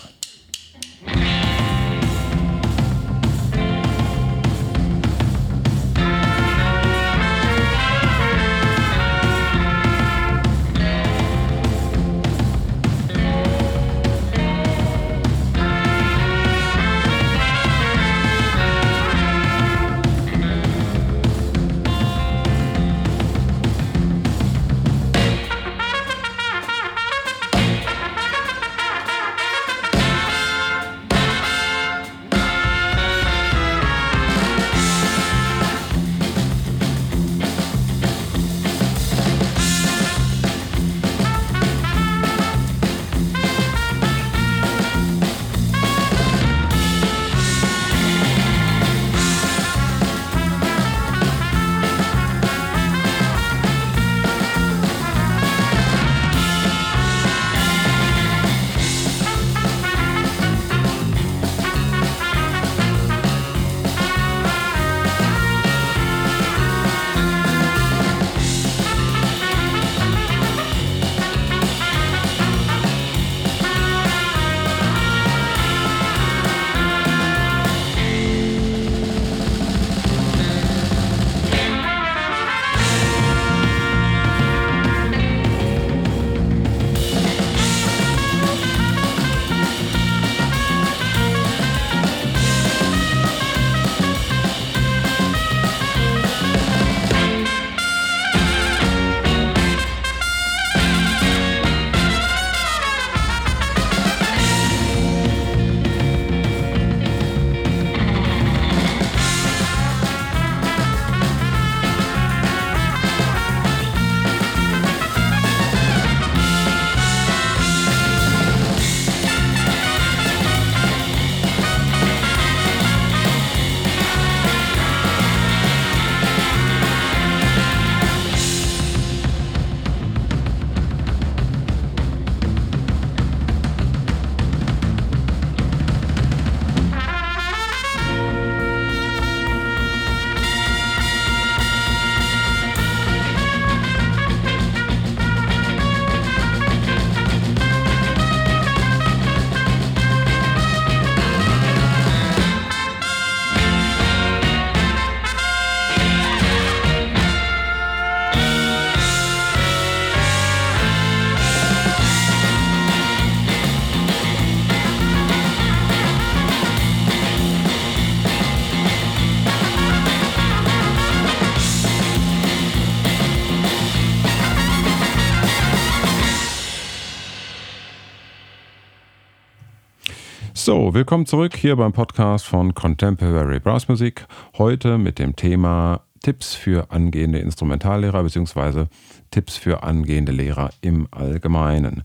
Willkommen 180.92 181.24
zurück 181.24 181.56
hier 181.56 181.76
beim 181.76 181.92
Podcast 181.92 182.44
von 182.46 182.74
Contemporary 182.74 183.60
Brass 183.60 183.86
Music. 183.86 184.26
Heute 184.58 184.98
mit 184.98 185.20
dem 185.20 185.36
Thema 185.36 186.00
Tipps 186.20 186.56
für 186.56 186.90
angehende 186.90 187.38
Instrumentallehrer 187.38 188.24
bzw. 188.24 188.86
Tipps 189.30 189.56
für 189.56 189.84
angehende 189.84 190.32
Lehrer 190.32 190.70
im 190.80 191.06
Allgemeinen. 191.12 192.02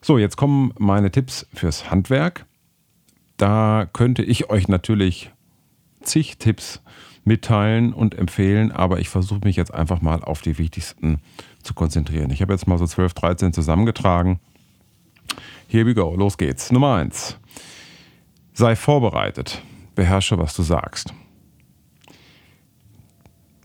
So, 0.00 0.16
jetzt 0.16 0.38
kommen 0.38 0.72
meine 0.78 1.10
Tipps 1.10 1.46
fürs 1.52 1.90
Handwerk. 1.90 2.46
Da 3.36 3.86
könnte 3.92 4.22
ich 4.22 4.48
euch 4.48 4.68
natürlich 4.68 5.30
zig 6.00 6.38
Tipps 6.38 6.80
mitteilen 7.24 7.92
und 7.92 8.14
empfehlen, 8.14 8.72
aber 8.72 9.00
ich 9.00 9.10
versuche 9.10 9.40
mich 9.44 9.56
jetzt 9.56 9.74
einfach 9.74 10.00
mal 10.00 10.24
auf 10.24 10.40
die 10.40 10.56
wichtigsten 10.56 11.20
zu 11.62 11.74
konzentrieren. 11.74 12.30
Ich 12.30 12.40
habe 12.40 12.54
jetzt 12.54 12.66
mal 12.66 12.78
so 12.78 12.86
12, 12.86 13.12
13 13.12 13.52
zusammengetragen. 13.52 14.40
Here 15.68 15.84
we 15.84 15.94
go, 15.94 16.14
los 16.16 16.38
geht's. 16.38 16.72
Nummer 16.72 16.94
1. 16.94 17.38
Sei 18.56 18.76
vorbereitet. 18.76 19.60
Beherrsche, 19.96 20.38
was 20.38 20.54
du 20.54 20.62
sagst. 20.62 21.12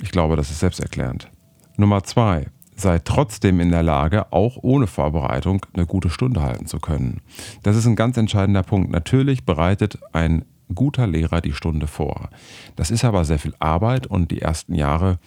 Ich 0.01 0.09
glaube, 0.09 0.35
das 0.35 0.49
ist 0.49 0.61
selbsterklärend. 0.61 1.29
Nummer 1.77 2.03
zwei. 2.03 2.47
Sei 2.75 2.97
trotzdem 2.97 3.59
in 3.59 3.69
der 3.69 3.83
Lage, 3.83 4.33
auch 4.33 4.57
ohne 4.59 4.87
Vorbereitung 4.87 5.63
eine 5.73 5.85
gute 5.85 6.09
Stunde 6.09 6.41
halten 6.41 6.65
zu 6.65 6.79
können. 6.79 7.21
Das 7.61 7.75
ist 7.75 7.85
ein 7.85 7.95
ganz 7.95 8.17
entscheidender 8.17 8.63
Punkt. 8.63 8.89
Natürlich 8.89 9.45
bereitet 9.45 9.99
ein 10.11 10.45
guter 10.73 11.05
Lehrer 11.05 11.41
die 11.41 11.53
Stunde 11.53 11.85
vor. 11.85 12.29
Das 12.75 12.89
ist 12.89 13.05
aber 13.05 13.25
sehr 13.25 13.37
viel 13.37 13.53
Arbeit 13.59 14.07
und 14.07 14.31
die 14.31 14.41
ersten 14.41 14.73
Jahre 14.73 15.19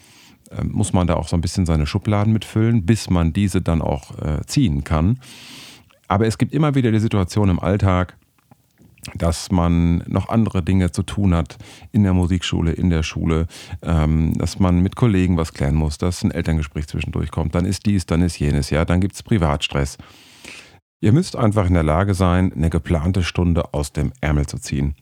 äh, 0.51 0.65
muss 0.65 0.93
man 0.93 1.07
da 1.07 1.15
auch 1.15 1.29
so 1.29 1.37
ein 1.37 1.41
bisschen 1.41 1.67
seine 1.67 1.87
Schubladen 1.87 2.33
mitfüllen, 2.33 2.85
bis 2.85 3.11
man 3.11 3.33
diese 3.33 3.63
dann 3.63 3.81
auch 3.81 4.19
äh, 4.19 4.45
ziehen 4.45 4.83
kann. 4.83 5.21
Aber 6.09 6.27
es 6.27 6.37
gibt 6.37 6.53
immer 6.53 6.75
wieder 6.75 6.91
die 6.91 6.99
Situation 6.99 7.49
im 7.49 7.61
Alltag, 7.61 8.17
dass 9.15 9.51
man 9.51 10.05
noch 10.07 10.29
andere 10.29 10.63
Dinge 10.63 10.93
zu 10.93 11.03
tun 11.03 11.35
hat 11.35 11.59
in 11.91 12.05
der 12.05 12.15
Musikschule, 12.15 12.73
in 12.73 12.91
der 12.91 13.03
Schule, 13.03 13.47
ähm, 13.83 14.33
dass 14.35 14.59
man 14.59 14.81
mit 14.81 14.97
Kollegen 14.97 15.37
was 15.37 15.53
klären 15.53 15.75
muss, 15.75 15.99
dass 15.99 16.23
ein 16.23 16.31
Elterngespräch 16.31 16.87
zwischendurch 16.87 17.31
kommt, 17.31 17.55
dann 17.55 17.65
ist 17.65 17.87
dies, 17.87 18.07
dann 18.07 18.23
ist 18.23 18.39
jenes, 18.39 18.71
ja, 18.71 18.85
dann 18.85 19.01
gibt 19.01 19.15
es 19.15 19.23
Privatstress. 19.23 19.99
Ihr 21.01 21.13
müsst 21.13 21.35
einfach 21.35 21.67
in 21.67 21.75
der 21.75 21.83
Lage 21.83 22.15
sein, 22.15 22.53
eine 22.53 22.71
geplante 22.71 23.25
Stunde 23.25 23.75
aus 23.75 23.93
dem 23.93 24.13
Ärmel 24.21 24.47
zu 24.47 24.59
ziehen. 24.59 24.95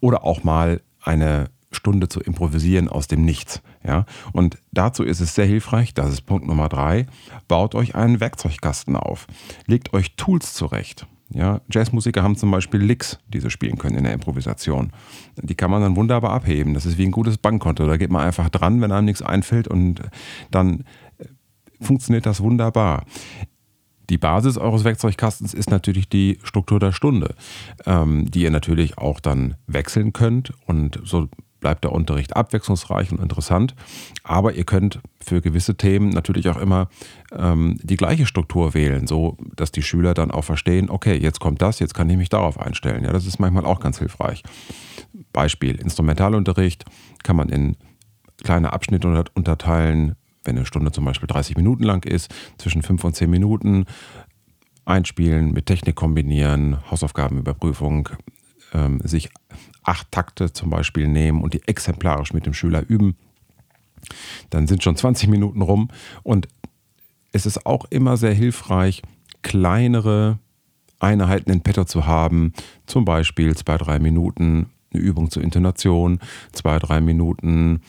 Oder 0.00 0.24
auch 0.24 0.42
mal 0.42 0.80
eine 1.00 1.50
Stunde 1.70 2.08
zu 2.08 2.20
improvisieren 2.20 2.88
aus 2.88 3.06
dem 3.06 3.24
Nichts. 3.24 3.62
Ja? 3.84 4.04
Und 4.32 4.58
dazu 4.72 5.04
ist 5.04 5.20
es 5.20 5.34
sehr 5.34 5.46
hilfreich, 5.46 5.94
das 5.94 6.12
ist 6.12 6.22
Punkt 6.22 6.46
Nummer 6.46 6.68
drei, 6.68 7.06
baut 7.46 7.76
euch 7.76 7.94
einen 7.94 8.18
Werkzeugkasten 8.18 8.96
auf, 8.96 9.26
legt 9.66 9.92
euch 9.92 10.16
Tools 10.16 10.54
zurecht. 10.54 11.06
Ja, 11.30 11.60
Jazzmusiker 11.70 12.22
haben 12.22 12.36
zum 12.36 12.50
Beispiel 12.50 12.80
Licks, 12.80 13.18
die 13.28 13.40
sie 13.40 13.50
spielen 13.50 13.78
können 13.78 13.96
in 13.96 14.04
der 14.04 14.12
Improvisation. 14.12 14.92
Die 15.36 15.54
kann 15.54 15.70
man 15.70 15.82
dann 15.82 15.96
wunderbar 15.96 16.32
abheben. 16.32 16.74
Das 16.74 16.86
ist 16.86 16.98
wie 16.98 17.04
ein 17.04 17.10
gutes 17.10 17.38
Bankkonto. 17.38 17.86
Da 17.86 17.96
geht 17.96 18.10
man 18.10 18.24
einfach 18.24 18.50
dran, 18.50 18.80
wenn 18.80 18.92
einem 18.92 19.06
nichts 19.06 19.22
einfällt 19.22 19.66
und 19.66 20.02
dann 20.50 20.84
äh, 21.18 21.24
funktioniert 21.80 22.26
das 22.26 22.40
wunderbar. 22.40 23.04
Die 24.10 24.18
Basis 24.18 24.58
eures 24.58 24.84
Werkzeugkastens 24.84 25.54
ist 25.54 25.70
natürlich 25.70 26.08
die 26.08 26.38
Struktur 26.42 26.78
der 26.78 26.92
Stunde, 26.92 27.34
ähm, 27.86 28.30
die 28.30 28.42
ihr 28.42 28.50
natürlich 28.50 28.98
auch 28.98 29.18
dann 29.18 29.54
wechseln 29.66 30.12
könnt 30.12 30.52
und 30.66 31.00
so 31.04 31.28
bleibt 31.64 31.82
der 31.82 31.92
Unterricht 31.92 32.36
abwechslungsreich 32.36 33.10
und 33.10 33.22
interessant. 33.22 33.74
Aber 34.22 34.52
ihr 34.52 34.64
könnt 34.64 35.00
für 35.18 35.40
gewisse 35.40 35.76
Themen 35.76 36.10
natürlich 36.10 36.50
auch 36.50 36.58
immer 36.58 36.90
ähm, 37.32 37.78
die 37.82 37.96
gleiche 37.96 38.26
Struktur 38.26 38.74
wählen, 38.74 39.06
so 39.06 39.38
dass 39.56 39.72
die 39.72 39.80
Schüler 39.82 40.12
dann 40.12 40.30
auch 40.30 40.44
verstehen, 40.44 40.90
okay, 40.90 41.16
jetzt 41.16 41.40
kommt 41.40 41.62
das, 41.62 41.78
jetzt 41.78 41.94
kann 41.94 42.10
ich 42.10 42.18
mich 42.18 42.28
darauf 42.28 42.60
einstellen. 42.60 43.02
Ja, 43.02 43.12
das 43.12 43.24
ist 43.24 43.38
manchmal 43.38 43.64
auch 43.64 43.80
ganz 43.80 43.98
hilfreich. 43.98 44.42
Beispiel, 45.32 45.76
Instrumentalunterricht 45.76 46.84
kann 47.22 47.36
man 47.36 47.48
in 47.48 47.76
kleine 48.42 48.74
Abschnitte 48.74 49.24
unterteilen, 49.32 50.16
wenn 50.44 50.58
eine 50.58 50.66
Stunde 50.66 50.92
zum 50.92 51.06
Beispiel 51.06 51.28
30 51.28 51.56
Minuten 51.56 51.84
lang 51.84 52.04
ist, 52.04 52.30
zwischen 52.58 52.82
5 52.82 53.02
und 53.04 53.16
10 53.16 53.30
Minuten 53.30 53.86
einspielen, 54.84 55.52
mit 55.52 55.64
Technik 55.64 55.94
kombinieren, 55.94 56.76
Hausaufgabenüberprüfung, 56.90 58.10
ähm, 58.74 59.00
sich 59.02 59.30
acht 59.84 60.10
Takte 60.10 60.52
zum 60.52 60.70
Beispiel 60.70 61.08
nehmen 61.08 61.42
und 61.42 61.54
die 61.54 61.66
exemplarisch 61.66 62.32
mit 62.32 62.46
dem 62.46 62.54
Schüler 62.54 62.84
üben. 62.88 63.16
Dann 64.50 64.66
sind 64.66 64.82
schon 64.82 64.96
20 64.96 65.28
Minuten 65.28 65.62
rum 65.62 65.88
und 66.22 66.48
es 67.32 67.46
ist 67.46 67.66
auch 67.66 67.86
immer 67.90 68.16
sehr 68.16 68.34
hilfreich, 68.34 69.02
kleinere 69.42 70.38
Einheiten 71.00 71.50
in 71.50 71.62
petto 71.62 71.84
zu 71.84 72.06
haben, 72.06 72.52
zum 72.86 73.04
Beispiel 73.04 73.56
zwei, 73.56 73.76
drei 73.76 73.98
Minuten 73.98 74.70
eine 74.92 75.02
Übung 75.02 75.30
zur 75.30 75.42
Intonation, 75.42 76.20
zwei, 76.52 76.78
drei 76.78 77.00
Minuten 77.00 77.82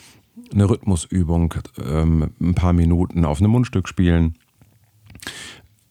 eine 0.51 0.69
Rhythmusübung, 0.69 1.53
ähm, 1.83 2.31
ein 2.39 2.55
paar 2.55 2.73
Minuten 2.73 3.25
auf 3.25 3.39
einem 3.39 3.51
Mundstück 3.51 3.87
spielen 3.87 4.35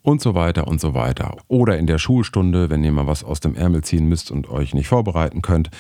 und 0.04 0.20
so 0.20 0.34
weiter 0.34 0.68
und 0.68 0.80
so 0.80 0.94
weiter. 0.94 1.36
Oder 1.48 1.78
in 1.78 1.86
der 1.86 1.98
Schulstunde, 1.98 2.68
wenn 2.68 2.84
ihr 2.84 2.92
mal 2.92 3.06
was 3.06 3.24
aus 3.24 3.40
dem 3.40 3.56
Ärmel 3.56 3.82
ziehen 3.82 4.06
müsst 4.06 4.30
und 4.30 4.48
euch 4.50 4.74
nicht 4.74 4.86
vorbereiten 4.86 5.40
könnt, 5.40 5.70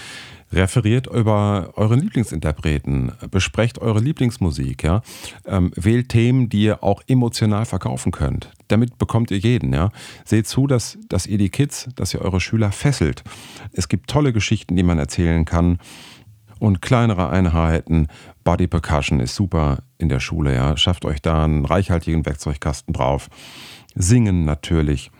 referiert 0.50 1.06
über 1.06 1.72
euren 1.76 2.00
Lieblingsinterpreten, 2.00 3.12
besprecht 3.30 3.78
eure 3.78 4.00
Lieblingsmusik, 4.00 4.82
ja? 4.82 5.02
Ähm, 5.44 5.72
wählt 5.76 6.08
Themen, 6.08 6.48
die 6.48 6.64
ihr 6.64 6.82
auch 6.82 7.02
emotional 7.06 7.66
verkaufen 7.66 8.12
könnt. 8.12 8.50
Damit 8.68 8.96
bekommt 8.96 9.30
ihr 9.30 9.38
jeden, 9.38 9.74
ja. 9.74 9.90
Seht 10.24 10.46
zu, 10.46 10.66
dass, 10.66 10.96
dass 11.08 11.26
ihr 11.26 11.38
die 11.38 11.50
Kids, 11.50 11.90
dass 11.94 12.14
ihr 12.14 12.22
eure 12.22 12.40
Schüler 12.40 12.72
fesselt. 12.72 13.24
Es 13.72 13.88
gibt 13.88 14.08
tolle 14.08 14.32
Geschichten, 14.32 14.74
die 14.74 14.82
man 14.82 14.98
erzählen 14.98 15.44
kann. 15.44 15.78
Und 16.60 16.80
kleinere 16.80 17.28
Einheiten, 17.28 18.06
Body 18.42 18.68
Percussion 18.68 19.20
ist 19.20 19.34
super 19.34 19.82
in 19.98 20.08
der 20.08 20.20
Schule, 20.20 20.54
ja. 20.54 20.78
Schafft 20.78 21.04
euch 21.04 21.20
da 21.20 21.44
einen 21.44 21.66
reichhaltigen 21.66 22.24
Werkzeugkasten 22.24 22.94
drauf. 22.94 23.28
Singen 23.94 24.44
natürlich. 24.44 25.10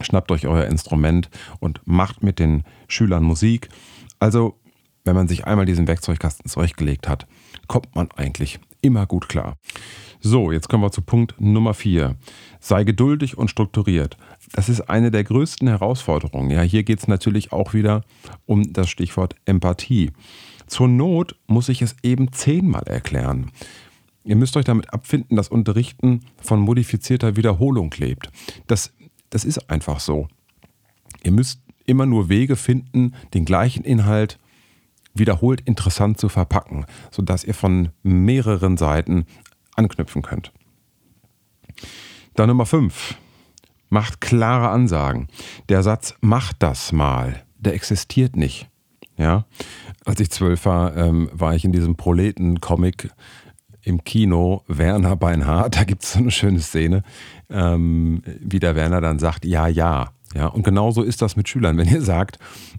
Schnappt 0.00 0.30
euch 0.30 0.46
euer 0.46 0.66
Instrument 0.66 1.30
und 1.60 1.80
macht 1.84 2.22
mit 2.22 2.38
den 2.38 2.64
Schülern 2.88 3.22
Musik. 3.22 3.68
Also, 4.18 4.58
wenn 5.04 5.14
man 5.14 5.28
sich 5.28 5.46
einmal 5.46 5.66
diesen 5.66 5.88
Werkzeugkasten 5.88 6.48
zurechtgelegt 6.48 7.08
hat, 7.08 7.26
kommt 7.66 7.94
man 7.94 8.10
eigentlich 8.12 8.60
immer 8.80 9.06
gut 9.06 9.28
klar. 9.28 9.56
So, 10.20 10.52
jetzt 10.52 10.68
kommen 10.68 10.84
wir 10.84 10.92
zu 10.92 11.02
Punkt 11.02 11.34
Nummer 11.40 11.74
4. 11.74 12.14
Sei 12.60 12.84
geduldig 12.84 13.36
und 13.36 13.48
strukturiert. 13.48 14.16
Das 14.52 14.68
ist 14.68 14.82
eine 14.82 15.10
der 15.10 15.24
größten 15.24 15.66
Herausforderungen. 15.66 16.50
Ja, 16.50 16.62
hier 16.62 16.84
geht 16.84 17.00
es 17.00 17.08
natürlich 17.08 17.52
auch 17.52 17.74
wieder 17.74 18.02
um 18.46 18.72
das 18.72 18.88
Stichwort 18.88 19.34
Empathie. 19.46 20.12
Zur 20.68 20.88
Not 20.88 21.36
muss 21.46 21.68
ich 21.68 21.82
es 21.82 21.96
eben 22.02 22.32
zehnmal 22.32 22.84
erklären. 22.84 23.50
Ihr 24.24 24.36
müsst 24.36 24.56
euch 24.56 24.64
damit 24.64 24.92
abfinden, 24.92 25.36
dass 25.36 25.48
Unterrichten 25.48 26.20
von 26.40 26.60
modifizierter 26.60 27.36
Wiederholung 27.36 27.92
lebt. 27.96 28.30
Das, 28.66 28.92
das 29.30 29.44
ist 29.44 29.70
einfach 29.70 30.00
so. 30.00 30.28
Ihr 31.24 31.32
müsst 31.32 31.60
immer 31.86 32.06
nur 32.06 32.28
Wege 32.28 32.56
finden, 32.56 33.14
den 33.34 33.44
gleichen 33.44 33.84
Inhalt 33.84 34.38
wiederholt 35.14 35.60
interessant 35.62 36.18
zu 36.18 36.28
verpacken, 36.28 36.86
sodass 37.10 37.44
ihr 37.44 37.54
von 37.54 37.90
mehreren 38.02 38.76
Seiten 38.76 39.26
anknüpfen 39.74 40.22
könnt. 40.22 40.52
Dann 42.34 42.48
Nummer 42.48 42.66
5. 42.66 43.16
Macht 43.90 44.20
klare 44.20 44.70
Ansagen. 44.70 45.28
Der 45.68 45.82
Satz 45.82 46.14
macht 46.20 46.62
das 46.62 46.92
mal, 46.92 47.44
der 47.58 47.74
existiert 47.74 48.36
nicht. 48.36 48.68
Ja? 49.18 49.44
Als 50.06 50.20
ich 50.20 50.30
zwölf 50.30 50.64
war, 50.64 50.96
ähm, 50.96 51.28
war 51.32 51.54
ich 51.54 51.64
in 51.64 51.72
diesem 51.72 51.96
Proleten-Comic 51.96 53.10
im 53.84 54.04
Kino 54.04 54.62
Werner 54.68 55.16
Beinhardt, 55.16 55.76
da 55.76 55.84
gibt 55.84 56.02
es 56.02 56.12
so 56.12 56.18
eine 56.18 56.30
schöne 56.30 56.60
Szene, 56.60 57.02
ähm, 57.50 58.22
wie 58.40 58.60
der 58.60 58.76
Werner 58.76 59.00
dann 59.00 59.18
sagt, 59.18 59.44
ja, 59.44 59.66
ja. 59.66 60.12
Ja, 60.34 60.46
und 60.46 60.62
genauso 60.62 61.02
ist 61.02 61.20
das 61.20 61.36
mit 61.36 61.46
Schülern. 61.48 61.76
Wenn 61.76 61.88
ihr 61.88 62.00
sagt, 62.00 62.38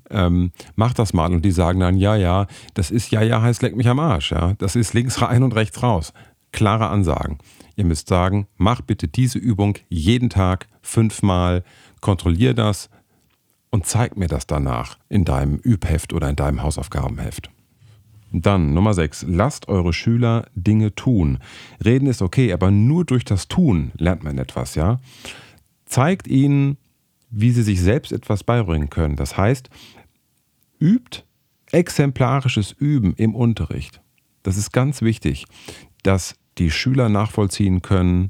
ähm, 0.09 0.51
mach 0.75 0.93
das 0.93 1.13
mal 1.13 1.31
und 1.31 1.45
die 1.45 1.51
sagen 1.51 1.79
dann, 1.79 1.97
ja, 1.97 2.15
ja, 2.15 2.47
das 2.73 2.89
ist 2.89 3.11
ja, 3.11 3.21
ja 3.21 3.43
heißt 3.43 3.61
leck 3.61 3.75
mich 3.75 3.87
am 3.87 3.99
Arsch. 3.99 4.31
Ja, 4.31 4.53
das 4.57 4.75
ist 4.75 4.95
links 4.95 5.21
rein 5.21 5.43
und 5.43 5.53
rechts 5.53 5.83
raus. 5.83 6.13
Klare 6.51 6.87
Ansagen. 6.87 7.37
Ihr 7.75 7.85
müsst 7.85 8.07
sagen, 8.07 8.47
mach 8.57 8.81
bitte 8.81 9.07
diese 9.07 9.37
Übung 9.37 9.77
jeden 9.87 10.31
Tag 10.31 10.67
fünfmal, 10.81 11.63
kontrollier 12.01 12.55
das 12.55 12.89
und 13.69 13.85
zeig 13.85 14.17
mir 14.17 14.27
das 14.27 14.47
danach 14.47 14.97
in 15.09 15.23
deinem 15.25 15.57
Übheft 15.57 16.13
oder 16.13 16.29
in 16.29 16.35
deinem 16.35 16.61
Hausaufgabenheft. 16.61 17.49
Dann 18.35 18.73
Nummer 18.73 18.95
6. 18.95 19.27
Lasst 19.29 19.67
eure 19.67 19.93
Schüler 19.93 20.47
Dinge 20.55 20.95
tun. 20.95 21.37
Reden 21.85 22.07
ist 22.07 22.23
okay, 22.23 22.51
aber 22.51 22.71
nur 22.71 23.05
durch 23.05 23.25
das 23.25 23.47
Tun 23.47 23.91
lernt 23.95 24.23
man 24.23 24.39
etwas, 24.39 24.73
ja? 24.73 24.99
Zeigt 25.85 26.27
ihnen, 26.27 26.77
wie 27.29 27.51
sie 27.51 27.61
sich 27.61 27.79
selbst 27.79 28.11
etwas 28.11 28.43
beibringen 28.43 28.89
können. 28.89 29.15
Das 29.15 29.37
heißt, 29.37 29.69
übt 30.79 31.23
exemplarisches 31.71 32.71
Üben 32.71 33.13
im 33.15 33.35
Unterricht. 33.35 34.01
Das 34.41 34.57
ist 34.57 34.71
ganz 34.71 35.03
wichtig, 35.03 35.45
dass 36.01 36.35
die 36.57 36.71
Schüler 36.71 37.09
nachvollziehen 37.09 37.83
können, 37.83 38.29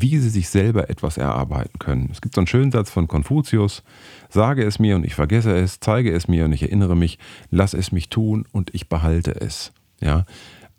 wie 0.00 0.18
sie 0.18 0.30
sich 0.30 0.48
selber 0.48 0.90
etwas 0.90 1.16
erarbeiten 1.16 1.78
können. 1.78 2.08
Es 2.10 2.20
gibt 2.20 2.34
so 2.34 2.40
einen 2.40 2.46
schönen 2.46 2.72
Satz 2.72 2.90
von 2.90 3.08
Konfuzius, 3.08 3.82
sage 4.28 4.64
es 4.64 4.78
mir 4.78 4.96
und 4.96 5.04
ich 5.04 5.14
vergesse 5.14 5.56
es, 5.56 5.80
zeige 5.80 6.12
es 6.12 6.28
mir 6.28 6.44
und 6.44 6.52
ich 6.52 6.62
erinnere 6.62 6.96
mich, 6.96 7.18
lass 7.50 7.74
es 7.74 7.92
mich 7.92 8.08
tun 8.08 8.46
und 8.52 8.74
ich 8.74 8.88
behalte 8.88 9.40
es. 9.40 9.72
Ja? 10.00 10.24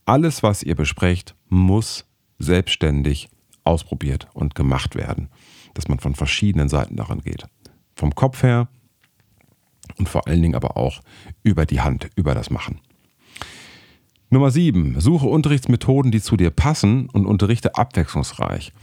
Alles, 0.05 0.43
was 0.43 0.63
ihr 0.63 0.75
besprecht, 0.75 1.35
muss 1.49 2.05
selbstständig 2.39 3.29
ausprobiert 3.63 4.27
und 4.33 4.55
gemacht 4.55 4.95
werden, 4.95 5.29
dass 5.73 5.87
man 5.87 5.99
von 5.99 6.15
verschiedenen 6.15 6.69
Seiten 6.69 6.95
daran 6.95 7.21
geht. 7.21 7.45
Vom 7.95 8.13
Kopf 8.13 8.43
her 8.43 8.67
und 9.97 10.09
vor 10.09 10.27
allen 10.27 10.41
Dingen 10.41 10.55
aber 10.55 10.77
auch 10.77 11.01
über 11.43 11.65
die 11.65 11.81
Hand, 11.81 12.09
über 12.15 12.35
das 12.35 12.49
Machen. 12.49 12.79
Nummer 14.29 14.51
7. 14.51 14.99
Suche 14.99 15.27
Unterrichtsmethoden, 15.27 16.11
die 16.11 16.21
zu 16.21 16.35
dir 16.35 16.49
passen 16.49 17.09
und 17.09 17.25
unterrichte 17.25 17.75
abwechslungsreich. 17.75 18.73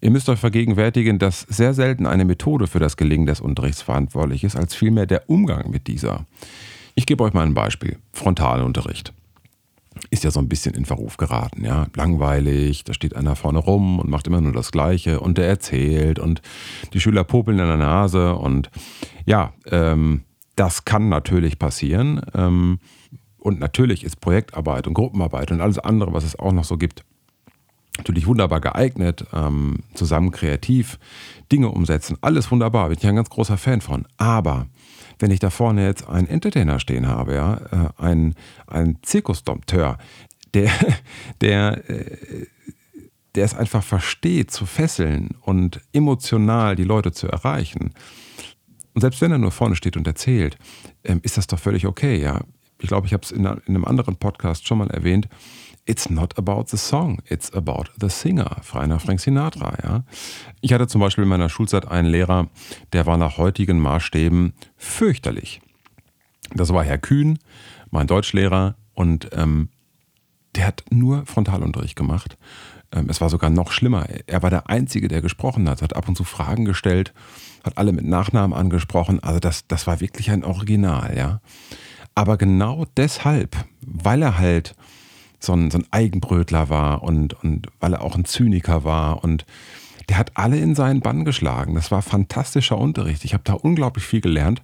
Ihr 0.00 0.10
müsst 0.10 0.28
euch 0.28 0.38
vergegenwärtigen, 0.38 1.18
dass 1.18 1.40
sehr 1.42 1.74
selten 1.74 2.06
eine 2.06 2.24
Methode 2.24 2.66
für 2.66 2.78
das 2.78 2.96
Gelingen 2.96 3.26
des 3.26 3.40
Unterrichts 3.40 3.82
verantwortlich 3.82 4.44
ist, 4.44 4.56
als 4.56 4.74
vielmehr 4.74 5.06
der 5.06 5.28
Umgang 5.28 5.70
mit 5.70 5.86
dieser. 5.86 6.26
Ich 6.94 7.06
gebe 7.06 7.22
euch 7.24 7.32
mal 7.32 7.46
ein 7.46 7.54
Beispiel. 7.54 7.98
Frontalunterricht. 8.12 9.12
Ist 10.10 10.24
ja 10.24 10.30
so 10.30 10.40
ein 10.40 10.48
bisschen 10.48 10.74
in 10.74 10.84
Verruf 10.84 11.16
geraten, 11.16 11.64
ja. 11.64 11.86
Langweilig, 11.94 12.84
da 12.84 12.94
steht 12.94 13.14
einer 13.14 13.36
vorne 13.36 13.58
rum 13.58 13.98
und 13.98 14.08
macht 14.08 14.26
immer 14.26 14.40
nur 14.40 14.52
das 14.52 14.72
Gleiche 14.72 15.20
und 15.20 15.36
der 15.36 15.48
erzählt 15.48 16.18
und 16.18 16.40
die 16.92 17.00
Schüler 17.00 17.24
popeln 17.24 17.58
in 17.58 17.66
der 17.66 17.76
Nase 17.76 18.34
und 18.34 18.70
ja, 19.26 19.52
ähm, 19.66 20.22
das 20.56 20.84
kann 20.84 21.08
natürlich 21.08 21.58
passieren. 21.58 22.20
Ähm, 22.34 22.78
und 23.38 23.58
natürlich 23.58 24.04
ist 24.04 24.20
Projektarbeit 24.20 24.86
und 24.86 24.94
Gruppenarbeit 24.94 25.50
und 25.50 25.60
alles 25.60 25.78
andere, 25.78 26.12
was 26.12 26.24
es 26.24 26.38
auch 26.38 26.52
noch 26.52 26.64
so 26.64 26.76
gibt, 26.76 27.04
natürlich 28.00 28.26
wunderbar 28.26 28.60
geeignet, 28.60 29.26
ähm, 29.32 29.80
zusammen 29.94 30.30
kreativ 30.30 30.98
Dinge 31.52 31.68
umsetzen. 31.68 32.16
Alles 32.22 32.50
wunderbar, 32.50 32.88
bin 32.88 32.98
ich 32.98 33.06
ein 33.06 33.16
ganz 33.16 33.30
großer 33.30 33.58
Fan 33.58 33.80
von. 33.80 34.06
Aber 34.16 34.66
wenn 35.18 35.30
ich 35.30 35.38
da 35.38 35.50
vorne 35.50 35.86
jetzt 35.86 36.08
einen 36.08 36.26
Entertainer 36.26 36.80
stehen 36.80 37.06
habe, 37.06 37.34
ja, 37.34 37.60
äh, 37.98 38.02
einen, 38.02 38.34
einen 38.66 39.02
Zirkusdompteur, 39.02 39.98
der, 40.54 40.70
der, 41.42 41.90
äh, 41.90 42.46
der 43.34 43.44
es 43.44 43.54
einfach 43.54 43.82
versteht, 43.82 44.50
zu 44.50 44.64
fesseln 44.64 45.36
und 45.42 45.80
emotional 45.92 46.76
die 46.76 46.84
Leute 46.84 47.12
zu 47.12 47.28
erreichen. 47.28 47.92
Und 48.94 49.02
selbst 49.02 49.20
wenn 49.20 49.30
er 49.30 49.38
nur 49.38 49.52
vorne 49.52 49.76
steht 49.76 49.96
und 49.96 50.06
erzählt, 50.06 50.56
ähm, 51.04 51.20
ist 51.22 51.36
das 51.36 51.46
doch 51.46 51.58
völlig 51.58 51.86
okay, 51.86 52.20
ja. 52.20 52.40
Ich 52.78 52.88
glaube, 52.88 53.06
ich 53.06 53.12
habe 53.12 53.22
es 53.22 53.30
in, 53.30 53.44
in 53.44 53.60
einem 53.66 53.84
anderen 53.84 54.16
Podcast 54.16 54.66
schon 54.66 54.78
mal 54.78 54.88
erwähnt 54.88 55.28
It's 55.86 56.10
not 56.10 56.38
about 56.38 56.66
the 56.68 56.76
song, 56.76 57.20
it's 57.26 57.52
about 57.52 57.84
the 58.00 58.08
singer. 58.08 58.56
Frei 58.62 58.86
nach 58.86 59.00
Frank 59.00 59.20
Sinatra, 59.20 59.76
ja. 59.82 60.04
Ich 60.60 60.72
hatte 60.72 60.86
zum 60.86 61.00
Beispiel 61.00 61.24
in 61.24 61.30
meiner 61.30 61.48
Schulzeit 61.48 61.88
einen 61.88 62.08
Lehrer, 62.08 62.48
der 62.92 63.06
war 63.06 63.16
nach 63.16 63.38
heutigen 63.38 63.80
Maßstäben 63.80 64.52
fürchterlich. 64.76 65.60
Das 66.54 66.72
war 66.72 66.84
Herr 66.84 66.98
Kühn, 66.98 67.38
mein 67.90 68.06
Deutschlehrer, 68.06 68.76
und 68.94 69.30
ähm, 69.32 69.70
der 70.54 70.66
hat 70.66 70.84
nur 70.90 71.24
Frontalunterricht 71.24 71.96
gemacht. 71.96 72.36
Ähm, 72.92 73.06
es 73.08 73.20
war 73.20 73.30
sogar 73.30 73.50
noch 73.50 73.72
schlimmer. 73.72 74.06
Er 74.26 74.42
war 74.42 74.50
der 74.50 74.68
Einzige, 74.68 75.08
der 75.08 75.22
gesprochen 75.22 75.68
hat, 75.68 75.82
hat 75.82 75.96
ab 75.96 76.08
und 76.08 76.16
zu 76.16 76.24
Fragen 76.24 76.64
gestellt, 76.64 77.14
hat 77.64 77.78
alle 77.78 77.92
mit 77.92 78.04
Nachnamen 78.04 78.56
angesprochen. 78.56 79.22
Also 79.22 79.40
das, 79.40 79.66
das 79.66 79.86
war 79.86 80.00
wirklich 80.00 80.30
ein 80.30 80.44
Original, 80.44 81.16
ja. 81.16 81.40
Aber 82.14 82.36
genau 82.36 82.84
deshalb, 82.96 83.56
weil 83.80 84.22
er 84.22 84.38
halt 84.38 84.74
so 85.40 85.54
ein, 85.54 85.70
so 85.70 85.78
ein 85.78 85.86
Eigenbrötler 85.90 86.68
war 86.68 87.02
und, 87.02 87.34
und 87.42 87.68
weil 87.80 87.94
er 87.94 88.02
auch 88.02 88.16
ein 88.16 88.24
Zyniker 88.24 88.84
war 88.84 89.24
und 89.24 89.46
der 90.08 90.18
hat 90.18 90.32
alle 90.34 90.58
in 90.58 90.74
seinen 90.74 91.00
Bann 91.00 91.24
geschlagen. 91.24 91.74
Das 91.74 91.90
war 91.90 92.02
fantastischer 92.02 92.76
Unterricht. 92.76 93.24
Ich 93.24 93.32
habe 93.32 93.44
da 93.44 93.54
unglaublich 93.54 94.04
viel 94.04 94.20
gelernt. 94.20 94.60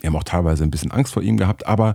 Wir 0.00 0.08
haben 0.08 0.16
auch 0.16 0.24
teilweise 0.24 0.64
ein 0.64 0.70
bisschen 0.70 0.90
Angst 0.90 1.12
vor 1.12 1.22
ihm 1.22 1.36
gehabt, 1.36 1.66
aber 1.66 1.94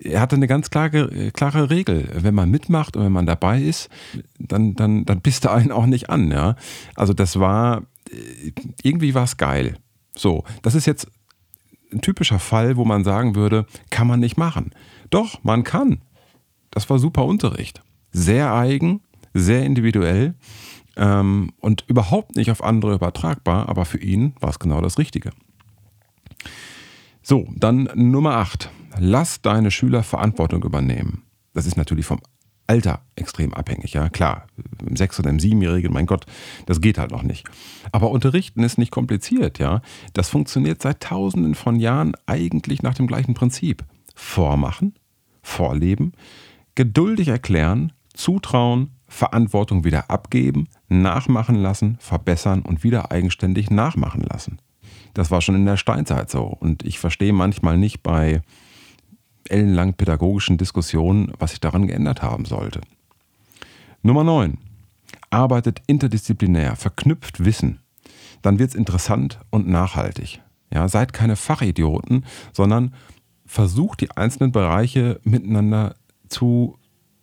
er 0.00 0.20
hatte 0.20 0.36
eine 0.36 0.46
ganz 0.46 0.70
klare, 0.70 1.30
klare 1.32 1.70
Regel. 1.70 2.08
Wenn 2.14 2.34
man 2.34 2.50
mitmacht 2.50 2.96
und 2.96 3.04
wenn 3.04 3.12
man 3.12 3.26
dabei 3.26 3.60
ist, 3.60 3.90
dann, 4.38 4.74
dann, 4.74 5.04
dann 5.04 5.20
bist 5.20 5.44
du 5.44 5.50
einen 5.50 5.72
auch 5.72 5.86
nicht 5.86 6.08
an. 6.08 6.30
Ja? 6.30 6.56
Also 6.94 7.12
das 7.12 7.38
war, 7.38 7.82
irgendwie 8.82 9.14
war 9.14 9.24
es 9.24 9.36
geil. 9.36 9.76
So, 10.16 10.44
das 10.62 10.74
ist 10.74 10.86
jetzt 10.86 11.08
ein 11.92 12.00
typischer 12.00 12.38
Fall, 12.38 12.76
wo 12.76 12.84
man 12.84 13.04
sagen 13.04 13.34
würde, 13.34 13.66
kann 13.90 14.06
man 14.06 14.20
nicht 14.20 14.36
machen. 14.36 14.72
Doch, 15.10 15.42
man 15.42 15.64
kann 15.64 16.00
das 16.70 16.88
war 16.90 16.98
super 16.98 17.24
Unterricht. 17.24 17.82
Sehr 18.10 18.52
eigen, 18.54 19.00
sehr 19.34 19.64
individuell 19.64 20.34
ähm, 20.96 21.52
und 21.60 21.84
überhaupt 21.86 22.36
nicht 22.36 22.50
auf 22.50 22.62
andere 22.62 22.94
übertragbar, 22.94 23.68
aber 23.68 23.84
für 23.84 23.98
ihn 23.98 24.34
war 24.40 24.50
es 24.50 24.58
genau 24.58 24.80
das 24.80 24.98
Richtige. 24.98 25.30
So, 27.22 27.46
dann 27.56 27.88
Nummer 27.94 28.36
8. 28.36 28.70
Lass 28.98 29.42
deine 29.42 29.70
Schüler 29.70 30.02
Verantwortung 30.02 30.64
übernehmen. 30.64 31.22
Das 31.52 31.66
ist 31.66 31.76
natürlich 31.76 32.06
vom 32.06 32.20
Alter 32.66 33.00
extrem 33.16 33.54
abhängig, 33.54 33.94
ja 33.94 34.08
klar. 34.10 34.46
Im 34.86 34.96
Sechs- 34.96 35.18
oder 35.18 35.30
im 35.30 35.40
Siebenjährigen, 35.40 35.92
mein 35.92 36.06
Gott, 36.06 36.26
das 36.66 36.80
geht 36.80 36.98
halt 36.98 37.10
noch 37.10 37.22
nicht. 37.22 37.48
Aber 37.92 38.10
unterrichten 38.10 38.62
ist 38.62 38.76
nicht 38.76 38.90
kompliziert, 38.90 39.58
ja. 39.58 39.80
Das 40.12 40.28
funktioniert 40.28 40.82
seit 40.82 41.00
Tausenden 41.00 41.54
von 41.54 41.76
Jahren 41.76 42.12
eigentlich 42.26 42.82
nach 42.82 42.94
dem 42.94 43.06
gleichen 43.06 43.34
Prinzip. 43.34 43.84
Vormachen, 44.14 44.94
vorleben, 45.42 46.12
geduldig 46.78 47.26
erklären, 47.26 47.92
zutrauen, 48.14 48.92
Verantwortung 49.08 49.82
wieder 49.82 50.12
abgeben, 50.12 50.68
nachmachen 50.88 51.56
lassen, 51.56 51.96
verbessern 51.98 52.62
und 52.62 52.84
wieder 52.84 53.10
eigenständig 53.10 53.68
nachmachen 53.68 54.20
lassen. 54.20 54.60
Das 55.12 55.32
war 55.32 55.40
schon 55.40 55.56
in 55.56 55.66
der 55.66 55.76
Steinzeit 55.76 56.30
so 56.30 56.44
und 56.44 56.84
ich 56.84 57.00
verstehe 57.00 57.32
manchmal 57.32 57.76
nicht 57.78 58.04
bei 58.04 58.42
ellenlang 59.48 59.94
pädagogischen 59.94 60.56
Diskussionen, 60.56 61.32
was 61.40 61.50
sich 61.50 61.58
daran 61.58 61.88
geändert 61.88 62.22
haben 62.22 62.44
sollte. 62.44 62.80
Nummer 64.04 64.22
9. 64.22 64.56
Arbeitet 65.30 65.82
interdisziplinär, 65.88 66.76
verknüpft 66.76 67.44
Wissen. 67.44 67.80
Dann 68.40 68.60
wird 68.60 68.70
es 68.70 68.76
interessant 68.76 69.40
und 69.50 69.66
nachhaltig. 69.66 70.40
Ja, 70.72 70.88
seid 70.88 71.12
keine 71.12 71.34
Fachidioten, 71.34 72.24
sondern 72.52 72.94
versucht 73.46 74.00
die 74.00 74.12
einzelnen 74.12 74.52
Bereiche 74.52 75.18
miteinander 75.24 75.96
zu 76.28 76.78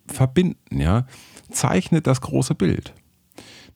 verbinden, 0.07 0.79
ja, 0.79 1.05
zeichnet 1.49 2.07
das 2.07 2.21
große 2.21 2.55
Bild. 2.55 2.93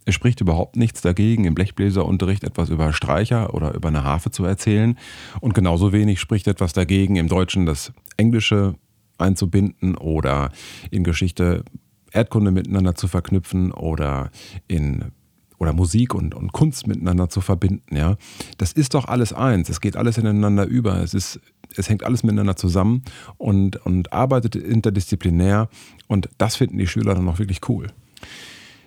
Es 0.05 0.15
spricht 0.15 0.41
überhaupt 0.41 0.75
nichts 0.75 1.01
dagegen, 1.01 1.45
im 1.45 1.55
Blechbläserunterricht 1.55 2.43
etwas 2.43 2.69
über 2.69 2.93
Streicher 2.93 3.53
oder 3.53 3.75
über 3.75 3.89
eine 3.89 4.03
Harfe 4.03 4.31
zu 4.31 4.43
erzählen. 4.43 4.97
Und 5.39 5.53
genauso 5.53 5.91
wenig 5.91 6.19
spricht 6.19 6.47
etwas 6.47 6.73
dagegen, 6.73 7.15
im 7.15 7.27
Deutschen 7.27 7.65
das 7.65 7.91
Englische 8.17 8.75
einzubinden 9.17 9.95
oder 9.95 10.51
in 10.89 11.03
Geschichte 11.03 11.63
Erdkunde 12.11 12.49
miteinander 12.51 12.95
zu 12.95 13.07
verknüpfen 13.07 13.71
oder 13.71 14.31
in 14.67 15.11
oder 15.59 15.73
Musik 15.73 16.15
und, 16.15 16.33
und 16.33 16.53
Kunst 16.53 16.87
miteinander 16.87 17.29
zu 17.29 17.41
verbinden, 17.41 17.95
ja. 17.95 18.15
Das 18.57 18.71
ist 18.71 18.93
doch 18.93 19.09
alles 19.09 19.33
eins. 19.33 19.67
Es 19.67 19.81
geht 19.81 19.97
alles 19.97 20.17
ineinander 20.17 20.65
über. 20.65 21.03
Es 21.03 21.13
ist 21.13 21.41
es 21.75 21.89
hängt 21.89 22.03
alles 22.03 22.23
miteinander 22.23 22.55
zusammen 22.55 23.03
und, 23.37 23.75
und 23.85 24.11
arbeitet 24.13 24.55
interdisziplinär 24.55 25.69
und 26.07 26.29
das 26.37 26.55
finden 26.55 26.77
die 26.77 26.87
Schüler 26.87 27.15
dann 27.15 27.27
auch 27.27 27.39
wirklich 27.39 27.67
cool. 27.69 27.87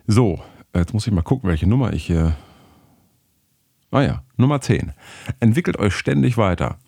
So, 0.06 0.42
jetzt 0.74 0.92
muss 0.92 1.06
ich 1.06 1.12
mal 1.12 1.22
gucken, 1.22 1.48
welche 1.48 1.68
Nummer 1.68 1.92
ich 1.92 2.06
hier. 2.06 2.36
Ah 3.90 4.02
ja, 4.02 4.22
Nummer 4.36 4.60
10. 4.60 4.92
Entwickelt 5.40 5.78
euch 5.78 5.94
ständig 5.94 6.36
weiter. 6.36 6.78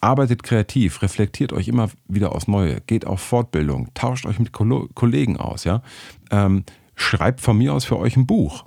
Arbeitet 0.00 0.44
kreativ, 0.44 1.02
reflektiert 1.02 1.52
euch 1.52 1.66
immer 1.66 1.90
wieder 2.06 2.32
aufs 2.32 2.46
Neue, 2.46 2.80
geht 2.82 3.04
auf 3.04 3.20
Fortbildung, 3.20 3.88
tauscht 3.94 4.26
euch 4.26 4.38
mit 4.38 4.52
Kollegen 4.52 5.36
aus, 5.36 5.64
ja. 5.64 5.82
Ähm, 6.30 6.62
schreibt 6.94 7.40
von 7.40 7.58
mir 7.58 7.74
aus 7.74 7.84
für 7.84 7.98
euch 7.98 8.16
ein 8.16 8.26
Buch. 8.26 8.64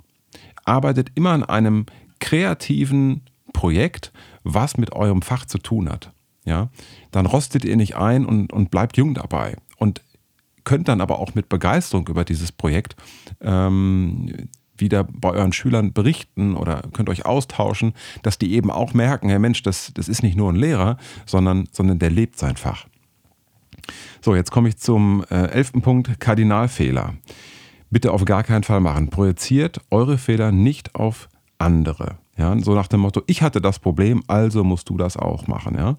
Arbeitet 0.64 1.10
immer 1.14 1.30
an 1.30 1.42
einem 1.42 1.86
kreativen 2.20 3.22
Projekt, 3.54 4.12
was 4.44 4.76
mit 4.76 4.92
eurem 4.92 5.22
Fach 5.22 5.46
zu 5.46 5.58
tun 5.58 5.88
hat 5.88 6.11
ja, 6.44 6.70
dann 7.10 7.26
rostet 7.26 7.64
ihr 7.64 7.76
nicht 7.76 7.96
ein 7.96 8.26
und, 8.26 8.52
und 8.52 8.70
bleibt 8.70 8.96
jung 8.96 9.14
dabei. 9.14 9.56
Und 9.76 10.02
könnt 10.64 10.88
dann 10.88 11.00
aber 11.00 11.18
auch 11.18 11.34
mit 11.34 11.48
Begeisterung 11.48 12.06
über 12.08 12.24
dieses 12.24 12.52
Projekt 12.52 12.96
ähm, 13.40 14.48
wieder 14.76 15.04
bei 15.04 15.30
euren 15.30 15.52
Schülern 15.52 15.92
berichten 15.92 16.54
oder 16.54 16.82
könnt 16.92 17.08
euch 17.08 17.24
austauschen, 17.24 17.94
dass 18.22 18.38
die 18.38 18.52
eben 18.52 18.70
auch 18.70 18.94
merken, 18.94 19.28
Herr 19.28 19.38
Mensch, 19.38 19.62
das, 19.62 19.92
das 19.94 20.08
ist 20.08 20.22
nicht 20.22 20.36
nur 20.36 20.52
ein 20.52 20.56
Lehrer, 20.56 20.96
sondern, 21.26 21.68
sondern 21.72 21.98
der 21.98 22.10
lebt 22.10 22.38
sein 22.38 22.56
Fach. 22.56 22.86
So, 24.20 24.34
jetzt 24.36 24.50
komme 24.50 24.68
ich 24.68 24.76
zum 24.78 25.24
äh, 25.30 25.46
elften 25.46 25.82
Punkt, 25.82 26.20
Kardinalfehler. 26.20 27.14
Bitte 27.90 28.12
auf 28.12 28.24
gar 28.24 28.44
keinen 28.44 28.62
Fall 28.62 28.80
machen. 28.80 29.10
Projiziert 29.10 29.80
eure 29.90 30.18
Fehler 30.18 30.52
nicht 30.52 30.94
auf 30.94 31.28
andere. 31.58 32.18
Ja, 32.36 32.58
so 32.60 32.74
nach 32.74 32.88
dem 32.88 33.00
Motto, 33.00 33.22
ich 33.26 33.42
hatte 33.42 33.60
das 33.60 33.78
Problem, 33.78 34.22
also 34.26 34.64
musst 34.64 34.88
du 34.88 34.96
das 34.96 35.16
auch 35.16 35.46
machen. 35.46 35.76
Ja. 35.76 35.96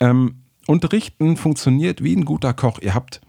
Ähm, 0.00 0.42
Unterrichten 0.66 1.36
funktioniert 1.36 2.02
wie 2.02 2.14
ein 2.14 2.24
guter 2.24 2.54
Koch. 2.54 2.78
Ihr 2.80 2.94
habt 2.94 3.20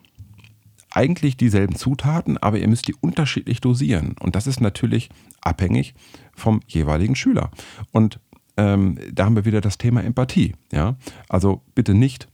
eigentlich 0.92 1.38
dieselben 1.38 1.76
Zutaten, 1.76 2.38
aber 2.38 2.60
ihr 2.60 2.68
müsst 2.68 2.88
die 2.88 2.94
unterschiedlich 2.94 3.62
dosieren. 3.62 4.16
Und 4.20 4.36
das 4.36 4.46
ist 4.46 4.62
natürlich 4.62 5.10
abhängig 5.42 5.96
vom 6.36 6.62
jeweiligen 6.68 7.16
Schüler. 7.16 7.50
Und 7.92 8.20
ähm, 8.58 9.00
da 9.12 9.26
haben 9.26 9.36
wir 9.36 9.46
wieder 9.46 9.62
das 9.62 9.80
Thema 9.80 10.04
Empathie. 10.04 10.54
Ja? 10.72 10.96
Also 11.30 11.64
bitte 11.74 11.96
nicht 11.96 12.28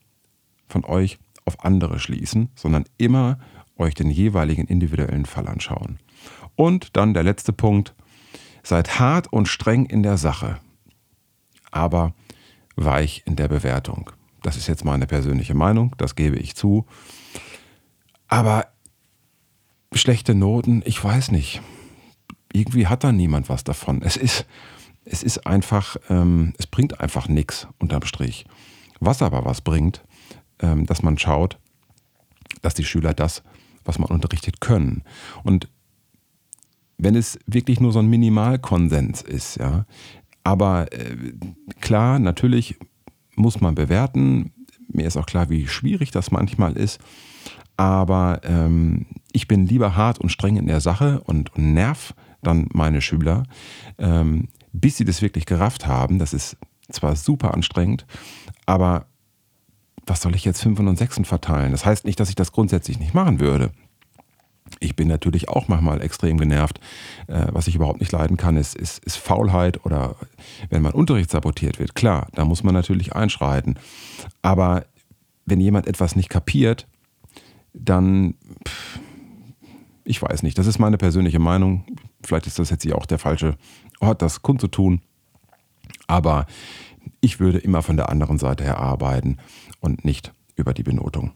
von 0.67 0.83
euch 0.83 1.17
auf 1.45 1.63
andere 1.63 1.99
schließen, 1.99 2.49
sondern 2.55 2.83
immer 2.97 3.39
euch 3.77 3.93
den 3.93 4.11
jeweiligen 4.11 4.65
individuellen 4.65 5.25
Fall 5.25 5.47
anschauen. 5.47 5.99
Und 6.55 6.97
dann 6.97 7.13
der 7.13 7.23
letzte 7.23 7.53
Punkt. 7.53 7.95
Seid 8.63 8.99
hart 8.99 9.31
und 9.31 9.47
streng 9.47 9.85
in 9.85 10.03
der 10.03 10.17
Sache, 10.17 10.59
aber 11.71 12.13
weich 12.75 13.23
in 13.25 13.35
der 13.35 13.47
Bewertung. 13.47 14.11
Das 14.41 14.57
ist 14.57 14.67
jetzt 14.67 14.85
meine 14.85 15.07
persönliche 15.07 15.53
Meinung, 15.53 15.95
das 15.97 16.15
gebe 16.15 16.37
ich 16.37 16.55
zu. 16.55 16.85
Aber 18.27 18.67
schlechte 19.93 20.35
Noten, 20.35 20.81
ich 20.85 21.03
weiß 21.03 21.31
nicht. 21.31 21.61
Irgendwie 22.53 22.87
hat 22.87 23.03
da 23.03 23.11
niemand 23.11 23.49
was 23.49 23.63
davon. 23.63 24.01
Es 24.01 24.17
ist, 24.17 24.45
es 25.05 25.23
ist 25.23 25.45
einfach, 25.45 25.97
ähm, 26.09 26.53
es 26.57 26.67
bringt 26.67 26.99
einfach 26.99 27.27
nichts 27.27 27.67
unterm 27.79 28.03
Strich. 28.03 28.45
Was 28.99 29.21
aber 29.21 29.45
was 29.45 29.61
bringt, 29.61 30.03
ähm, 30.59 30.85
dass 30.85 31.03
man 31.03 31.17
schaut, 31.17 31.57
dass 32.61 32.73
die 32.73 32.83
Schüler 32.83 33.13
das, 33.13 33.43
was 33.85 33.99
man 33.99 34.09
unterrichtet, 34.09 34.61
können. 34.61 35.03
Und 35.43 35.69
wenn 36.99 37.15
es 37.15 37.39
wirklich 37.47 37.79
nur 37.79 37.91
so 37.91 37.99
ein 37.99 38.09
Minimalkonsens 38.09 39.21
ist, 39.21 39.57
ja, 39.57 39.85
aber 40.43 40.91
äh, 40.93 41.15
klar, 41.79 42.19
natürlich 42.19 42.77
muss 43.35 43.61
man 43.61 43.75
bewerten. 43.75 44.51
Mir 44.91 45.07
ist 45.07 45.17
auch 45.17 45.25
klar, 45.25 45.49
wie 45.49 45.67
schwierig 45.67 46.11
das 46.11 46.31
manchmal 46.31 46.77
ist. 46.77 46.99
Aber 47.77 48.41
ähm, 48.43 49.05
ich 49.31 49.47
bin 49.47 49.65
lieber 49.65 49.95
hart 49.95 50.19
und 50.19 50.29
streng 50.29 50.57
in 50.57 50.67
der 50.67 50.81
Sache 50.81 51.21
und, 51.21 51.55
und 51.55 51.73
nerv 51.73 52.13
dann 52.41 52.67
meine 52.73 53.01
Schüler, 53.01 53.43
ähm, 53.97 54.49
bis 54.73 54.97
sie 54.97 55.05
das 55.05 55.21
wirklich 55.21 55.45
gerafft 55.45 55.87
haben. 55.87 56.19
Das 56.19 56.33
ist 56.33 56.57
zwar 56.91 57.15
super 57.15 57.53
anstrengend, 57.53 58.05
aber 58.65 59.05
was 60.05 60.21
soll 60.21 60.35
ich 60.35 60.43
jetzt 60.43 60.61
Fünfen 60.61 60.87
und 60.87 60.97
Sechsen 60.97 61.23
verteilen? 61.23 61.71
Das 61.71 61.85
heißt 61.85 62.05
nicht, 62.05 62.19
dass 62.19 62.29
ich 62.29 62.35
das 62.35 62.51
grundsätzlich 62.51 62.99
nicht 62.99 63.13
machen 63.13 63.39
würde. 63.39 63.71
Ich 64.79 64.95
bin 64.95 65.07
natürlich 65.07 65.49
auch 65.49 65.67
manchmal 65.67 66.01
extrem 66.01 66.37
genervt. 66.37 66.79
Äh, 67.27 67.47
was 67.51 67.67
ich 67.67 67.75
überhaupt 67.75 67.99
nicht 67.99 68.11
leiden 68.11 68.37
kann, 68.37 68.57
ist, 68.57 68.75
ist, 68.75 69.03
ist 69.05 69.17
Faulheit 69.17 69.85
oder 69.85 70.15
wenn 70.69 70.81
mein 70.81 70.93
Unterricht 70.93 71.31
sabotiert 71.31 71.79
wird. 71.79 71.95
Klar, 71.95 72.27
da 72.33 72.45
muss 72.45 72.63
man 72.63 72.73
natürlich 72.73 73.13
einschreiten. 73.13 73.77
Aber 74.41 74.85
wenn 75.45 75.59
jemand 75.59 75.87
etwas 75.87 76.15
nicht 76.15 76.29
kapiert, 76.29 76.87
dann, 77.73 78.35
pff, 78.67 78.99
ich 80.03 80.21
weiß 80.21 80.43
nicht, 80.43 80.57
das 80.57 80.67
ist 80.67 80.79
meine 80.79 80.97
persönliche 80.97 81.39
Meinung. 81.39 81.85
Vielleicht 82.23 82.47
ist 82.47 82.59
das 82.59 82.69
jetzt 82.69 82.83
hier 82.83 82.97
auch 82.97 83.05
der 83.05 83.19
falsche 83.19 83.55
Ort, 83.99 84.21
das 84.21 84.41
kundzutun. 84.41 85.01
Aber 86.07 86.47
ich 87.21 87.39
würde 87.39 87.59
immer 87.59 87.81
von 87.81 87.97
der 87.97 88.09
anderen 88.09 88.37
Seite 88.37 88.63
her 88.63 88.79
arbeiten 88.79 89.37
und 89.79 90.05
nicht 90.05 90.33
über 90.55 90.73
die 90.73 90.83
Benotung. 90.83 91.31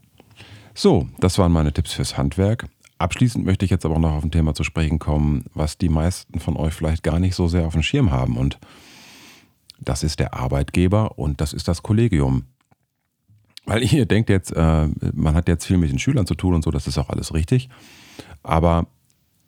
So, 0.74 1.08
das 1.20 1.38
waren 1.38 1.52
meine 1.52 1.72
Tipps 1.72 1.92
fürs 1.92 2.18
Handwerk. 2.18 2.68
Abschließend 3.04 3.44
möchte 3.44 3.66
ich 3.66 3.70
jetzt 3.70 3.84
aber 3.84 3.98
noch 3.98 4.12
auf 4.12 4.24
ein 4.24 4.30
Thema 4.30 4.54
zu 4.54 4.64
sprechen 4.64 4.98
kommen, 4.98 5.44
was 5.52 5.76
die 5.76 5.90
meisten 5.90 6.40
von 6.40 6.56
euch 6.56 6.72
vielleicht 6.72 7.02
gar 7.02 7.18
nicht 7.18 7.34
so 7.34 7.48
sehr 7.48 7.66
auf 7.66 7.74
dem 7.74 7.82
Schirm 7.82 8.10
haben. 8.10 8.38
Und 8.38 8.58
das 9.78 10.02
ist 10.02 10.20
der 10.20 10.32
Arbeitgeber 10.32 11.18
und 11.18 11.42
das 11.42 11.52
ist 11.52 11.68
das 11.68 11.82
Kollegium. 11.82 12.44
Weil 13.66 13.82
ihr 13.92 14.06
denkt 14.06 14.30
jetzt, 14.30 14.52
äh, 14.52 14.88
man 15.12 15.34
hat 15.34 15.48
jetzt 15.48 15.66
viel 15.66 15.76
mit 15.76 15.90
den 15.90 15.98
Schülern 15.98 16.26
zu 16.26 16.34
tun 16.34 16.54
und 16.54 16.64
so, 16.64 16.70
das 16.70 16.86
ist 16.86 16.96
auch 16.96 17.10
alles 17.10 17.34
richtig. 17.34 17.68
Aber 18.42 18.86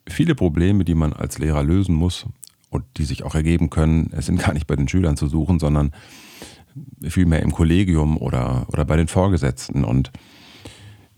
viele 0.06 0.34
Probleme, 0.34 0.84
die 0.84 0.94
man 0.94 1.14
als 1.14 1.38
Lehrer 1.38 1.62
lösen 1.62 1.94
muss 1.94 2.26
und 2.68 2.84
die 2.98 3.04
sich 3.04 3.22
auch 3.22 3.34
ergeben 3.34 3.70
können, 3.70 4.10
sind 4.18 4.38
gar 4.38 4.52
nicht 4.52 4.66
bei 4.66 4.76
den 4.76 4.86
Schülern 4.86 5.16
zu 5.16 5.28
suchen, 5.28 5.60
sondern 5.60 5.92
vielmehr 7.02 7.40
im 7.40 7.52
Kollegium 7.52 8.18
oder, 8.18 8.66
oder 8.68 8.84
bei 8.84 8.98
den 8.98 9.08
Vorgesetzten. 9.08 9.82
Und 9.82 10.12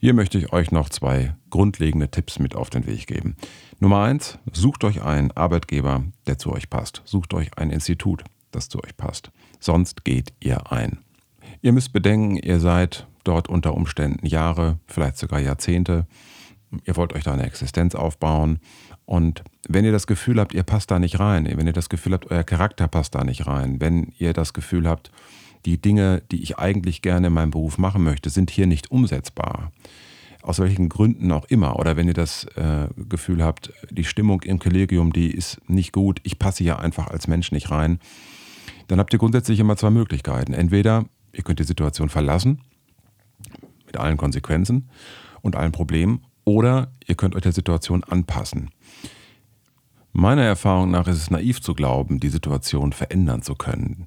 hier 0.00 0.14
möchte 0.14 0.38
ich 0.38 0.52
euch 0.52 0.70
noch 0.70 0.88
zwei 0.90 1.34
grundlegende 1.50 2.08
Tipps 2.08 2.38
mit 2.38 2.54
auf 2.54 2.70
den 2.70 2.86
Weg 2.86 3.08
geben. 3.08 3.36
Nummer 3.80 4.02
eins, 4.02 4.38
sucht 4.52 4.84
euch 4.84 5.02
einen 5.02 5.32
Arbeitgeber, 5.32 6.04
der 6.26 6.38
zu 6.38 6.52
euch 6.52 6.70
passt. 6.70 7.02
Sucht 7.04 7.34
euch 7.34 7.58
ein 7.58 7.70
Institut, 7.70 8.22
das 8.52 8.68
zu 8.68 8.82
euch 8.82 8.96
passt. 8.96 9.32
Sonst 9.58 10.04
geht 10.04 10.32
ihr 10.40 10.70
ein. 10.70 10.98
Ihr 11.62 11.72
müsst 11.72 11.92
bedenken, 11.92 12.36
ihr 12.36 12.60
seid 12.60 13.08
dort 13.24 13.48
unter 13.48 13.74
Umständen 13.74 14.24
Jahre, 14.24 14.78
vielleicht 14.86 15.18
sogar 15.18 15.40
Jahrzehnte. 15.40 16.06
Ihr 16.84 16.96
wollt 16.96 17.12
euch 17.14 17.24
da 17.24 17.32
eine 17.32 17.46
Existenz 17.46 17.96
aufbauen. 17.96 18.60
Und 19.04 19.42
wenn 19.68 19.84
ihr 19.84 19.92
das 19.92 20.06
Gefühl 20.06 20.38
habt, 20.38 20.54
ihr 20.54 20.62
passt 20.62 20.92
da 20.92 21.00
nicht 21.00 21.18
rein, 21.18 21.50
wenn 21.56 21.66
ihr 21.66 21.72
das 21.72 21.88
Gefühl 21.88 22.12
habt, 22.12 22.30
euer 22.30 22.44
Charakter 22.44 22.86
passt 22.86 23.16
da 23.16 23.24
nicht 23.24 23.48
rein, 23.48 23.80
wenn 23.80 24.12
ihr 24.18 24.32
das 24.32 24.52
Gefühl 24.52 24.88
habt, 24.88 25.10
die 25.64 25.80
Dinge, 25.80 26.22
die 26.30 26.42
ich 26.42 26.58
eigentlich 26.58 27.02
gerne 27.02 27.28
in 27.28 27.32
meinem 27.32 27.50
Beruf 27.50 27.78
machen 27.78 28.02
möchte, 28.02 28.30
sind 28.30 28.50
hier 28.50 28.66
nicht 28.66 28.90
umsetzbar. 28.90 29.72
Aus 30.42 30.60
welchen 30.60 30.88
Gründen 30.88 31.30
auch 31.32 31.44
immer. 31.46 31.78
Oder 31.78 31.96
wenn 31.96 32.08
ihr 32.08 32.14
das 32.14 32.44
äh, 32.56 32.88
Gefühl 32.96 33.44
habt, 33.44 33.72
die 33.90 34.04
Stimmung 34.04 34.42
im 34.42 34.58
Kollegium, 34.58 35.12
die 35.12 35.30
ist 35.30 35.60
nicht 35.68 35.92
gut, 35.92 36.20
ich 36.22 36.38
passe 36.38 36.62
hier 36.62 36.78
einfach 36.78 37.08
als 37.08 37.26
Mensch 37.26 37.52
nicht 37.52 37.70
rein, 37.70 37.98
dann 38.86 38.98
habt 38.98 39.12
ihr 39.12 39.18
grundsätzlich 39.18 39.58
immer 39.60 39.76
zwei 39.76 39.90
Möglichkeiten. 39.90 40.54
Entweder 40.54 41.04
ihr 41.32 41.42
könnt 41.42 41.58
die 41.58 41.64
Situation 41.64 42.08
verlassen, 42.08 42.62
mit 43.86 43.96
allen 43.96 44.16
Konsequenzen 44.16 44.88
und 45.42 45.56
allen 45.56 45.72
Problemen, 45.72 46.22
oder 46.44 46.92
ihr 47.06 47.14
könnt 47.14 47.36
euch 47.36 47.42
der 47.42 47.52
Situation 47.52 48.02
anpassen. 48.04 48.70
Meiner 50.12 50.42
Erfahrung 50.42 50.90
nach 50.90 51.06
ist 51.06 51.18
es 51.18 51.30
naiv 51.30 51.60
zu 51.60 51.74
glauben, 51.74 52.20
die 52.20 52.30
Situation 52.30 52.92
verändern 52.92 53.42
zu 53.42 53.54
können. 53.54 54.06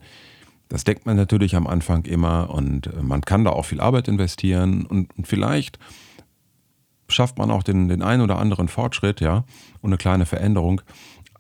Das 0.72 0.86
denkt 0.86 1.06
man 1.06 1.18
natürlich 1.18 1.58
am 1.58 1.68
Anfang 1.68 2.06
immer 2.06 2.50
und 2.50 2.88
äh, 2.88 3.02
man 3.02 3.20
kann 3.24 3.44
da 3.44 3.52
auch 3.52 3.66
viel 3.66 3.82
Arbeit 3.82 4.08
investieren 4.08 4.86
und, 4.86 5.10
vielleicht 5.24 5.78
schafft 7.10 7.38
man 7.38 7.52
auch 7.52 7.62
den, 7.62 7.90
den 7.90 8.02
einen 8.02 8.22
oder 8.22 8.40
anderen 8.40 8.70
Fortschritt, 8.70 9.20
ja, 9.20 9.44
und 9.82 9.90
eine 9.90 9.98
kleine 9.98 10.26
Veränderung. 10.26 10.80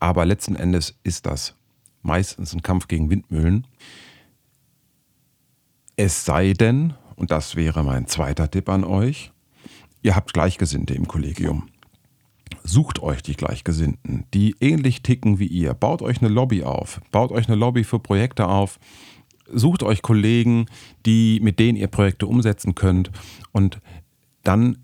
Aber 0.01 0.25
letzten 0.25 0.57
Endes 0.57 0.99
ist 1.03 1.25
das 1.25 1.55
meistens 2.01 2.51
ein 2.51 2.61
Kampf 2.61 2.89
gegen 2.89 3.09
Windmühlen. 3.09 3.67
Es 5.95 6.25
sei 6.25 6.51
denn, 6.51 6.95
und 7.15 7.31
das 7.31 7.55
wäre 7.55 7.85
mein 7.85 8.07
zweiter 8.07 8.51
Tipp 8.51 8.67
an 8.67 8.83
euch, 8.83 9.31
ihr 10.01 10.13
habt 10.13 10.33
Gleichgesinnte 10.33 10.93
im 10.93 11.07
Kollegium. 11.07 11.69
Sucht 12.65 13.01
euch 13.01 13.23
die 13.23 13.37
Gleichgesinnten, 13.37 14.25
die 14.33 14.57
ähnlich 14.59 15.03
ticken 15.03 15.39
wie 15.39 15.47
ihr. 15.47 15.73
Baut 15.73 16.01
euch 16.01 16.19
eine 16.19 16.27
Lobby 16.27 16.63
auf. 16.63 16.99
Baut 17.11 17.31
euch 17.31 17.47
eine 17.47 17.55
Lobby 17.55 17.85
für 17.85 17.99
Projekte 17.99 18.49
auf 18.49 18.77
sucht 19.53 19.83
euch 19.83 20.01
Kollegen, 20.01 20.65
die, 21.05 21.39
mit 21.41 21.59
denen 21.59 21.77
ihr 21.77 21.87
Projekte 21.87 22.27
umsetzen 22.27 22.75
könnt 22.75 23.11
und 23.51 23.79
dann 24.43 24.77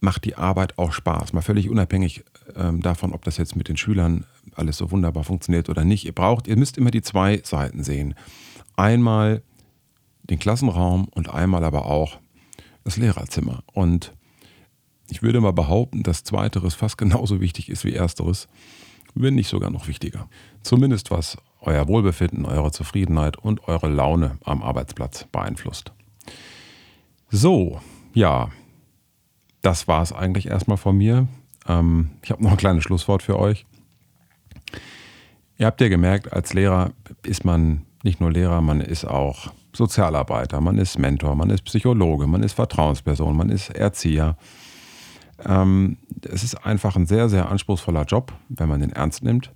macht 0.00 0.24
die 0.24 0.36
Arbeit 0.36 0.78
auch 0.78 0.92
Spaß. 0.92 1.32
Mal 1.32 1.42
völlig 1.42 1.68
unabhängig 1.68 2.24
ähm, 2.56 2.80
davon, 2.80 3.12
ob 3.12 3.24
das 3.24 3.36
jetzt 3.36 3.56
mit 3.56 3.68
den 3.68 3.76
Schülern 3.76 4.24
alles 4.54 4.78
so 4.78 4.90
wunderbar 4.90 5.24
funktioniert 5.24 5.68
oder 5.68 5.84
nicht. 5.84 6.04
Ihr 6.04 6.14
braucht, 6.14 6.48
ihr 6.48 6.56
müsst 6.56 6.78
immer 6.78 6.90
die 6.90 7.02
zwei 7.02 7.40
Seiten 7.44 7.84
sehen. 7.84 8.14
Einmal 8.76 9.42
den 10.22 10.38
Klassenraum 10.38 11.08
und 11.08 11.28
einmal 11.28 11.64
aber 11.64 11.86
auch 11.86 12.18
das 12.84 12.96
Lehrerzimmer. 12.96 13.62
Und 13.72 14.12
ich 15.10 15.22
würde 15.22 15.40
mal 15.40 15.52
behaupten, 15.52 16.02
dass 16.02 16.24
zweiteres 16.24 16.74
fast 16.74 16.96
genauso 16.98 17.40
wichtig 17.40 17.68
ist 17.68 17.84
wie 17.84 17.94
ersteres, 17.94 18.48
wenn 19.14 19.34
nicht 19.34 19.48
sogar 19.48 19.70
noch 19.70 19.88
wichtiger. 19.88 20.28
Zumindest 20.62 21.10
was 21.10 21.36
euer 21.60 21.88
Wohlbefinden, 21.88 22.44
eure 22.44 22.72
Zufriedenheit 22.72 23.36
und 23.36 23.68
eure 23.68 23.88
Laune 23.88 24.38
am 24.44 24.62
Arbeitsplatz 24.62 25.24
beeinflusst. 25.30 25.92
So, 27.30 27.80
ja, 28.14 28.50
das 29.62 29.86
war 29.88 30.02
es 30.02 30.12
eigentlich 30.12 30.48
erstmal 30.48 30.78
von 30.78 30.96
mir. 30.96 31.28
Ähm, 31.68 32.10
ich 32.22 32.30
habe 32.30 32.42
noch 32.42 32.52
ein 32.52 32.56
kleines 32.56 32.84
Schlusswort 32.84 33.22
für 33.22 33.38
euch. 33.38 33.66
Ihr 35.58 35.66
habt 35.66 35.80
ja 35.80 35.88
gemerkt, 35.88 36.32
als 36.32 36.54
Lehrer 36.54 36.92
ist 37.22 37.44
man 37.44 37.84
nicht 38.02 38.20
nur 38.20 38.32
Lehrer, 38.32 38.62
man 38.62 38.80
ist 38.80 39.04
auch 39.04 39.52
Sozialarbeiter, 39.74 40.60
man 40.60 40.78
ist 40.78 40.98
Mentor, 40.98 41.34
man 41.36 41.50
ist 41.50 41.64
Psychologe, 41.64 42.26
man 42.26 42.42
ist 42.42 42.54
Vertrauensperson, 42.54 43.36
man 43.36 43.50
ist 43.50 43.70
Erzieher. 43.70 44.36
Ähm, 45.44 45.98
es 46.22 46.42
ist 46.42 46.54
einfach 46.64 46.96
ein 46.96 47.06
sehr, 47.06 47.28
sehr 47.28 47.48
anspruchsvoller 47.50 48.04
Job, 48.04 48.32
wenn 48.48 48.68
man 48.68 48.80
den 48.80 48.92
ernst 48.92 49.22
nimmt. 49.22 49.52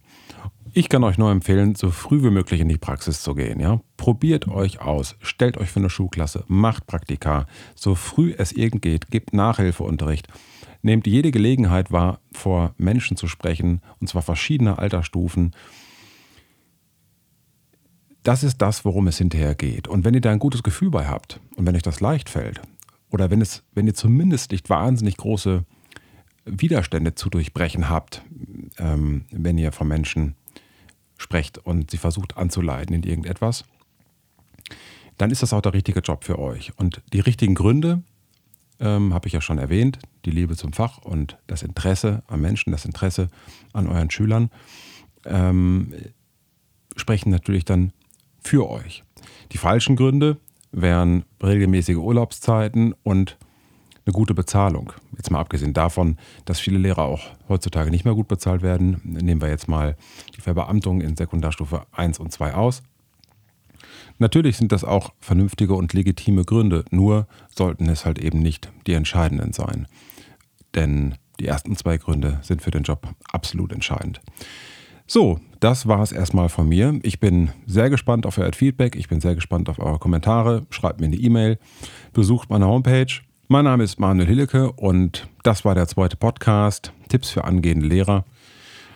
Ich 0.76 0.88
kann 0.88 1.04
euch 1.04 1.18
nur 1.18 1.30
empfehlen, 1.30 1.76
so 1.76 1.92
früh 1.92 2.24
wie 2.24 2.30
möglich 2.30 2.60
in 2.60 2.68
die 2.68 2.78
Praxis 2.78 3.22
zu 3.22 3.36
gehen. 3.36 3.60
Ja? 3.60 3.80
Probiert 3.96 4.48
euch 4.48 4.80
aus, 4.80 5.14
stellt 5.22 5.56
euch 5.56 5.70
für 5.70 5.78
eine 5.78 5.88
Schulklasse, 5.88 6.42
macht 6.48 6.88
Praktika, 6.88 7.46
so 7.76 7.94
früh 7.94 8.34
es 8.36 8.50
irgend 8.50 8.82
geht, 8.82 9.08
gebt 9.12 9.32
Nachhilfeunterricht. 9.32 10.26
Nehmt 10.82 11.06
jede 11.06 11.30
Gelegenheit 11.30 11.92
wahr, 11.92 12.18
vor 12.32 12.74
Menschen 12.76 13.16
zu 13.16 13.28
sprechen, 13.28 13.82
und 14.00 14.08
zwar 14.08 14.22
verschiedener 14.22 14.80
Altersstufen. 14.80 15.54
Das 18.24 18.42
ist 18.42 18.60
das, 18.60 18.84
worum 18.84 19.06
es 19.06 19.18
hinterher 19.18 19.54
geht. 19.54 19.86
Und 19.86 20.04
wenn 20.04 20.14
ihr 20.14 20.20
da 20.20 20.32
ein 20.32 20.40
gutes 20.40 20.64
Gefühl 20.64 20.90
bei 20.90 21.06
habt 21.06 21.38
und 21.54 21.66
wenn 21.68 21.76
euch 21.76 21.82
das 21.82 22.00
leicht 22.00 22.28
fällt, 22.28 22.60
oder 23.12 23.30
wenn, 23.30 23.40
es, 23.40 23.62
wenn 23.74 23.86
ihr 23.86 23.94
zumindest 23.94 24.50
nicht 24.50 24.68
wahnsinnig 24.70 25.18
große 25.18 25.64
Widerstände 26.46 27.14
zu 27.14 27.30
durchbrechen 27.30 27.88
habt, 27.88 28.22
ähm, 28.78 29.26
wenn 29.30 29.56
ihr 29.56 29.70
von 29.70 29.86
Menschen 29.86 30.34
sprecht 31.24 31.58
und 31.58 31.90
sie 31.90 31.96
versucht 31.96 32.36
anzuleiten 32.36 32.94
in 32.94 33.02
irgendetwas, 33.02 33.64
dann 35.18 35.30
ist 35.30 35.42
das 35.42 35.52
auch 35.52 35.62
der 35.62 35.72
richtige 35.72 36.00
Job 36.00 36.24
für 36.24 36.38
euch. 36.38 36.72
Und 36.76 37.02
die 37.12 37.20
richtigen 37.20 37.54
Gründe 37.54 38.02
ähm, 38.78 39.14
habe 39.14 39.26
ich 39.26 39.32
ja 39.32 39.40
schon 39.40 39.58
erwähnt, 39.58 39.98
die 40.24 40.30
Liebe 40.30 40.56
zum 40.56 40.72
Fach 40.72 40.98
und 40.98 41.38
das 41.46 41.62
Interesse 41.62 42.22
am 42.26 42.40
Menschen, 42.40 42.72
das 42.72 42.84
Interesse 42.84 43.28
an 43.72 43.88
euren 43.88 44.10
Schülern, 44.10 44.50
ähm, 45.24 45.94
sprechen 46.96 47.30
natürlich 47.30 47.64
dann 47.64 47.92
für 48.40 48.68
euch. 48.68 49.02
Die 49.52 49.58
falschen 49.58 49.96
Gründe 49.96 50.36
wären 50.72 51.24
regelmäßige 51.42 51.96
Urlaubszeiten 51.96 52.94
und 53.02 53.38
eine 54.06 54.12
gute 54.12 54.34
Bezahlung. 54.34 54.92
Jetzt 55.16 55.30
mal 55.30 55.40
abgesehen 55.40 55.72
davon, 55.72 56.18
dass 56.44 56.60
viele 56.60 56.78
Lehrer 56.78 57.04
auch 57.04 57.22
heutzutage 57.48 57.90
nicht 57.90 58.04
mehr 58.04 58.14
gut 58.14 58.28
bezahlt 58.28 58.62
werden, 58.62 59.00
nehmen 59.04 59.40
wir 59.40 59.48
jetzt 59.48 59.68
mal 59.68 59.96
die 60.36 60.40
Verbeamtung 60.40 61.00
in 61.00 61.16
Sekundarstufe 61.16 61.86
1 61.92 62.18
und 62.18 62.32
2 62.32 62.54
aus. 62.54 62.82
Natürlich 64.18 64.56
sind 64.56 64.72
das 64.72 64.84
auch 64.84 65.12
vernünftige 65.20 65.74
und 65.74 65.92
legitime 65.92 66.44
Gründe, 66.44 66.84
nur 66.90 67.26
sollten 67.54 67.88
es 67.88 68.04
halt 68.04 68.18
eben 68.18 68.38
nicht 68.38 68.70
die 68.86 68.92
entscheidenden 68.92 69.52
sein. 69.52 69.88
Denn 70.74 71.16
die 71.40 71.46
ersten 71.46 71.76
zwei 71.76 71.96
Gründe 71.96 72.38
sind 72.42 72.62
für 72.62 72.70
den 72.70 72.84
Job 72.84 73.08
absolut 73.32 73.72
entscheidend. 73.72 74.20
So, 75.06 75.40
das 75.60 75.86
war 75.86 76.00
es 76.00 76.12
erstmal 76.12 76.48
von 76.48 76.68
mir. 76.68 76.98
Ich 77.02 77.20
bin 77.20 77.50
sehr 77.66 77.90
gespannt 77.90 78.24
auf 78.24 78.38
euer 78.38 78.52
Feedback. 78.52 78.96
Ich 78.96 79.08
bin 79.08 79.20
sehr 79.20 79.34
gespannt 79.34 79.68
auf 79.68 79.78
eure 79.78 79.98
Kommentare. 79.98 80.64
Schreibt 80.70 81.00
mir 81.00 81.06
eine 81.06 81.16
E-Mail. 81.16 81.58
Besucht 82.12 82.48
meine 82.48 82.66
Homepage. 82.66 83.06
Mein 83.46 83.66
Name 83.66 83.84
ist 83.84 84.00
Manuel 84.00 84.26
Hillecke 84.26 84.72
und 84.72 85.28
das 85.42 85.66
war 85.66 85.74
der 85.74 85.86
zweite 85.86 86.16
Podcast. 86.16 86.92
Tipps 87.10 87.28
für 87.28 87.44
angehende 87.44 87.86
Lehrer. 87.86 88.24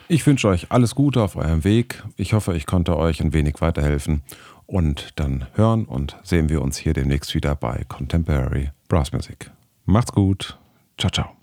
Ich 0.08 0.26
wünsche 0.26 0.48
euch 0.48 0.72
alles 0.72 0.94
Gute 0.94 1.22
auf 1.22 1.36
eurem 1.36 1.64
Weg. 1.64 2.02
Ich 2.16 2.32
hoffe, 2.32 2.56
ich 2.56 2.64
konnte 2.64 2.96
euch 2.96 3.20
ein 3.20 3.34
wenig 3.34 3.60
weiterhelfen. 3.60 4.22
Und 4.64 5.12
dann 5.16 5.46
hören 5.52 5.84
und 5.84 6.16
sehen 6.22 6.48
wir 6.48 6.62
uns 6.62 6.78
hier 6.78 6.94
demnächst 6.94 7.34
wieder 7.34 7.54
bei 7.54 7.84
Contemporary 7.88 8.70
Brass 8.88 9.12
Music. 9.12 9.50
Macht's 9.84 10.12
gut. 10.12 10.58
Ciao, 10.96 11.10
ciao. 11.10 11.36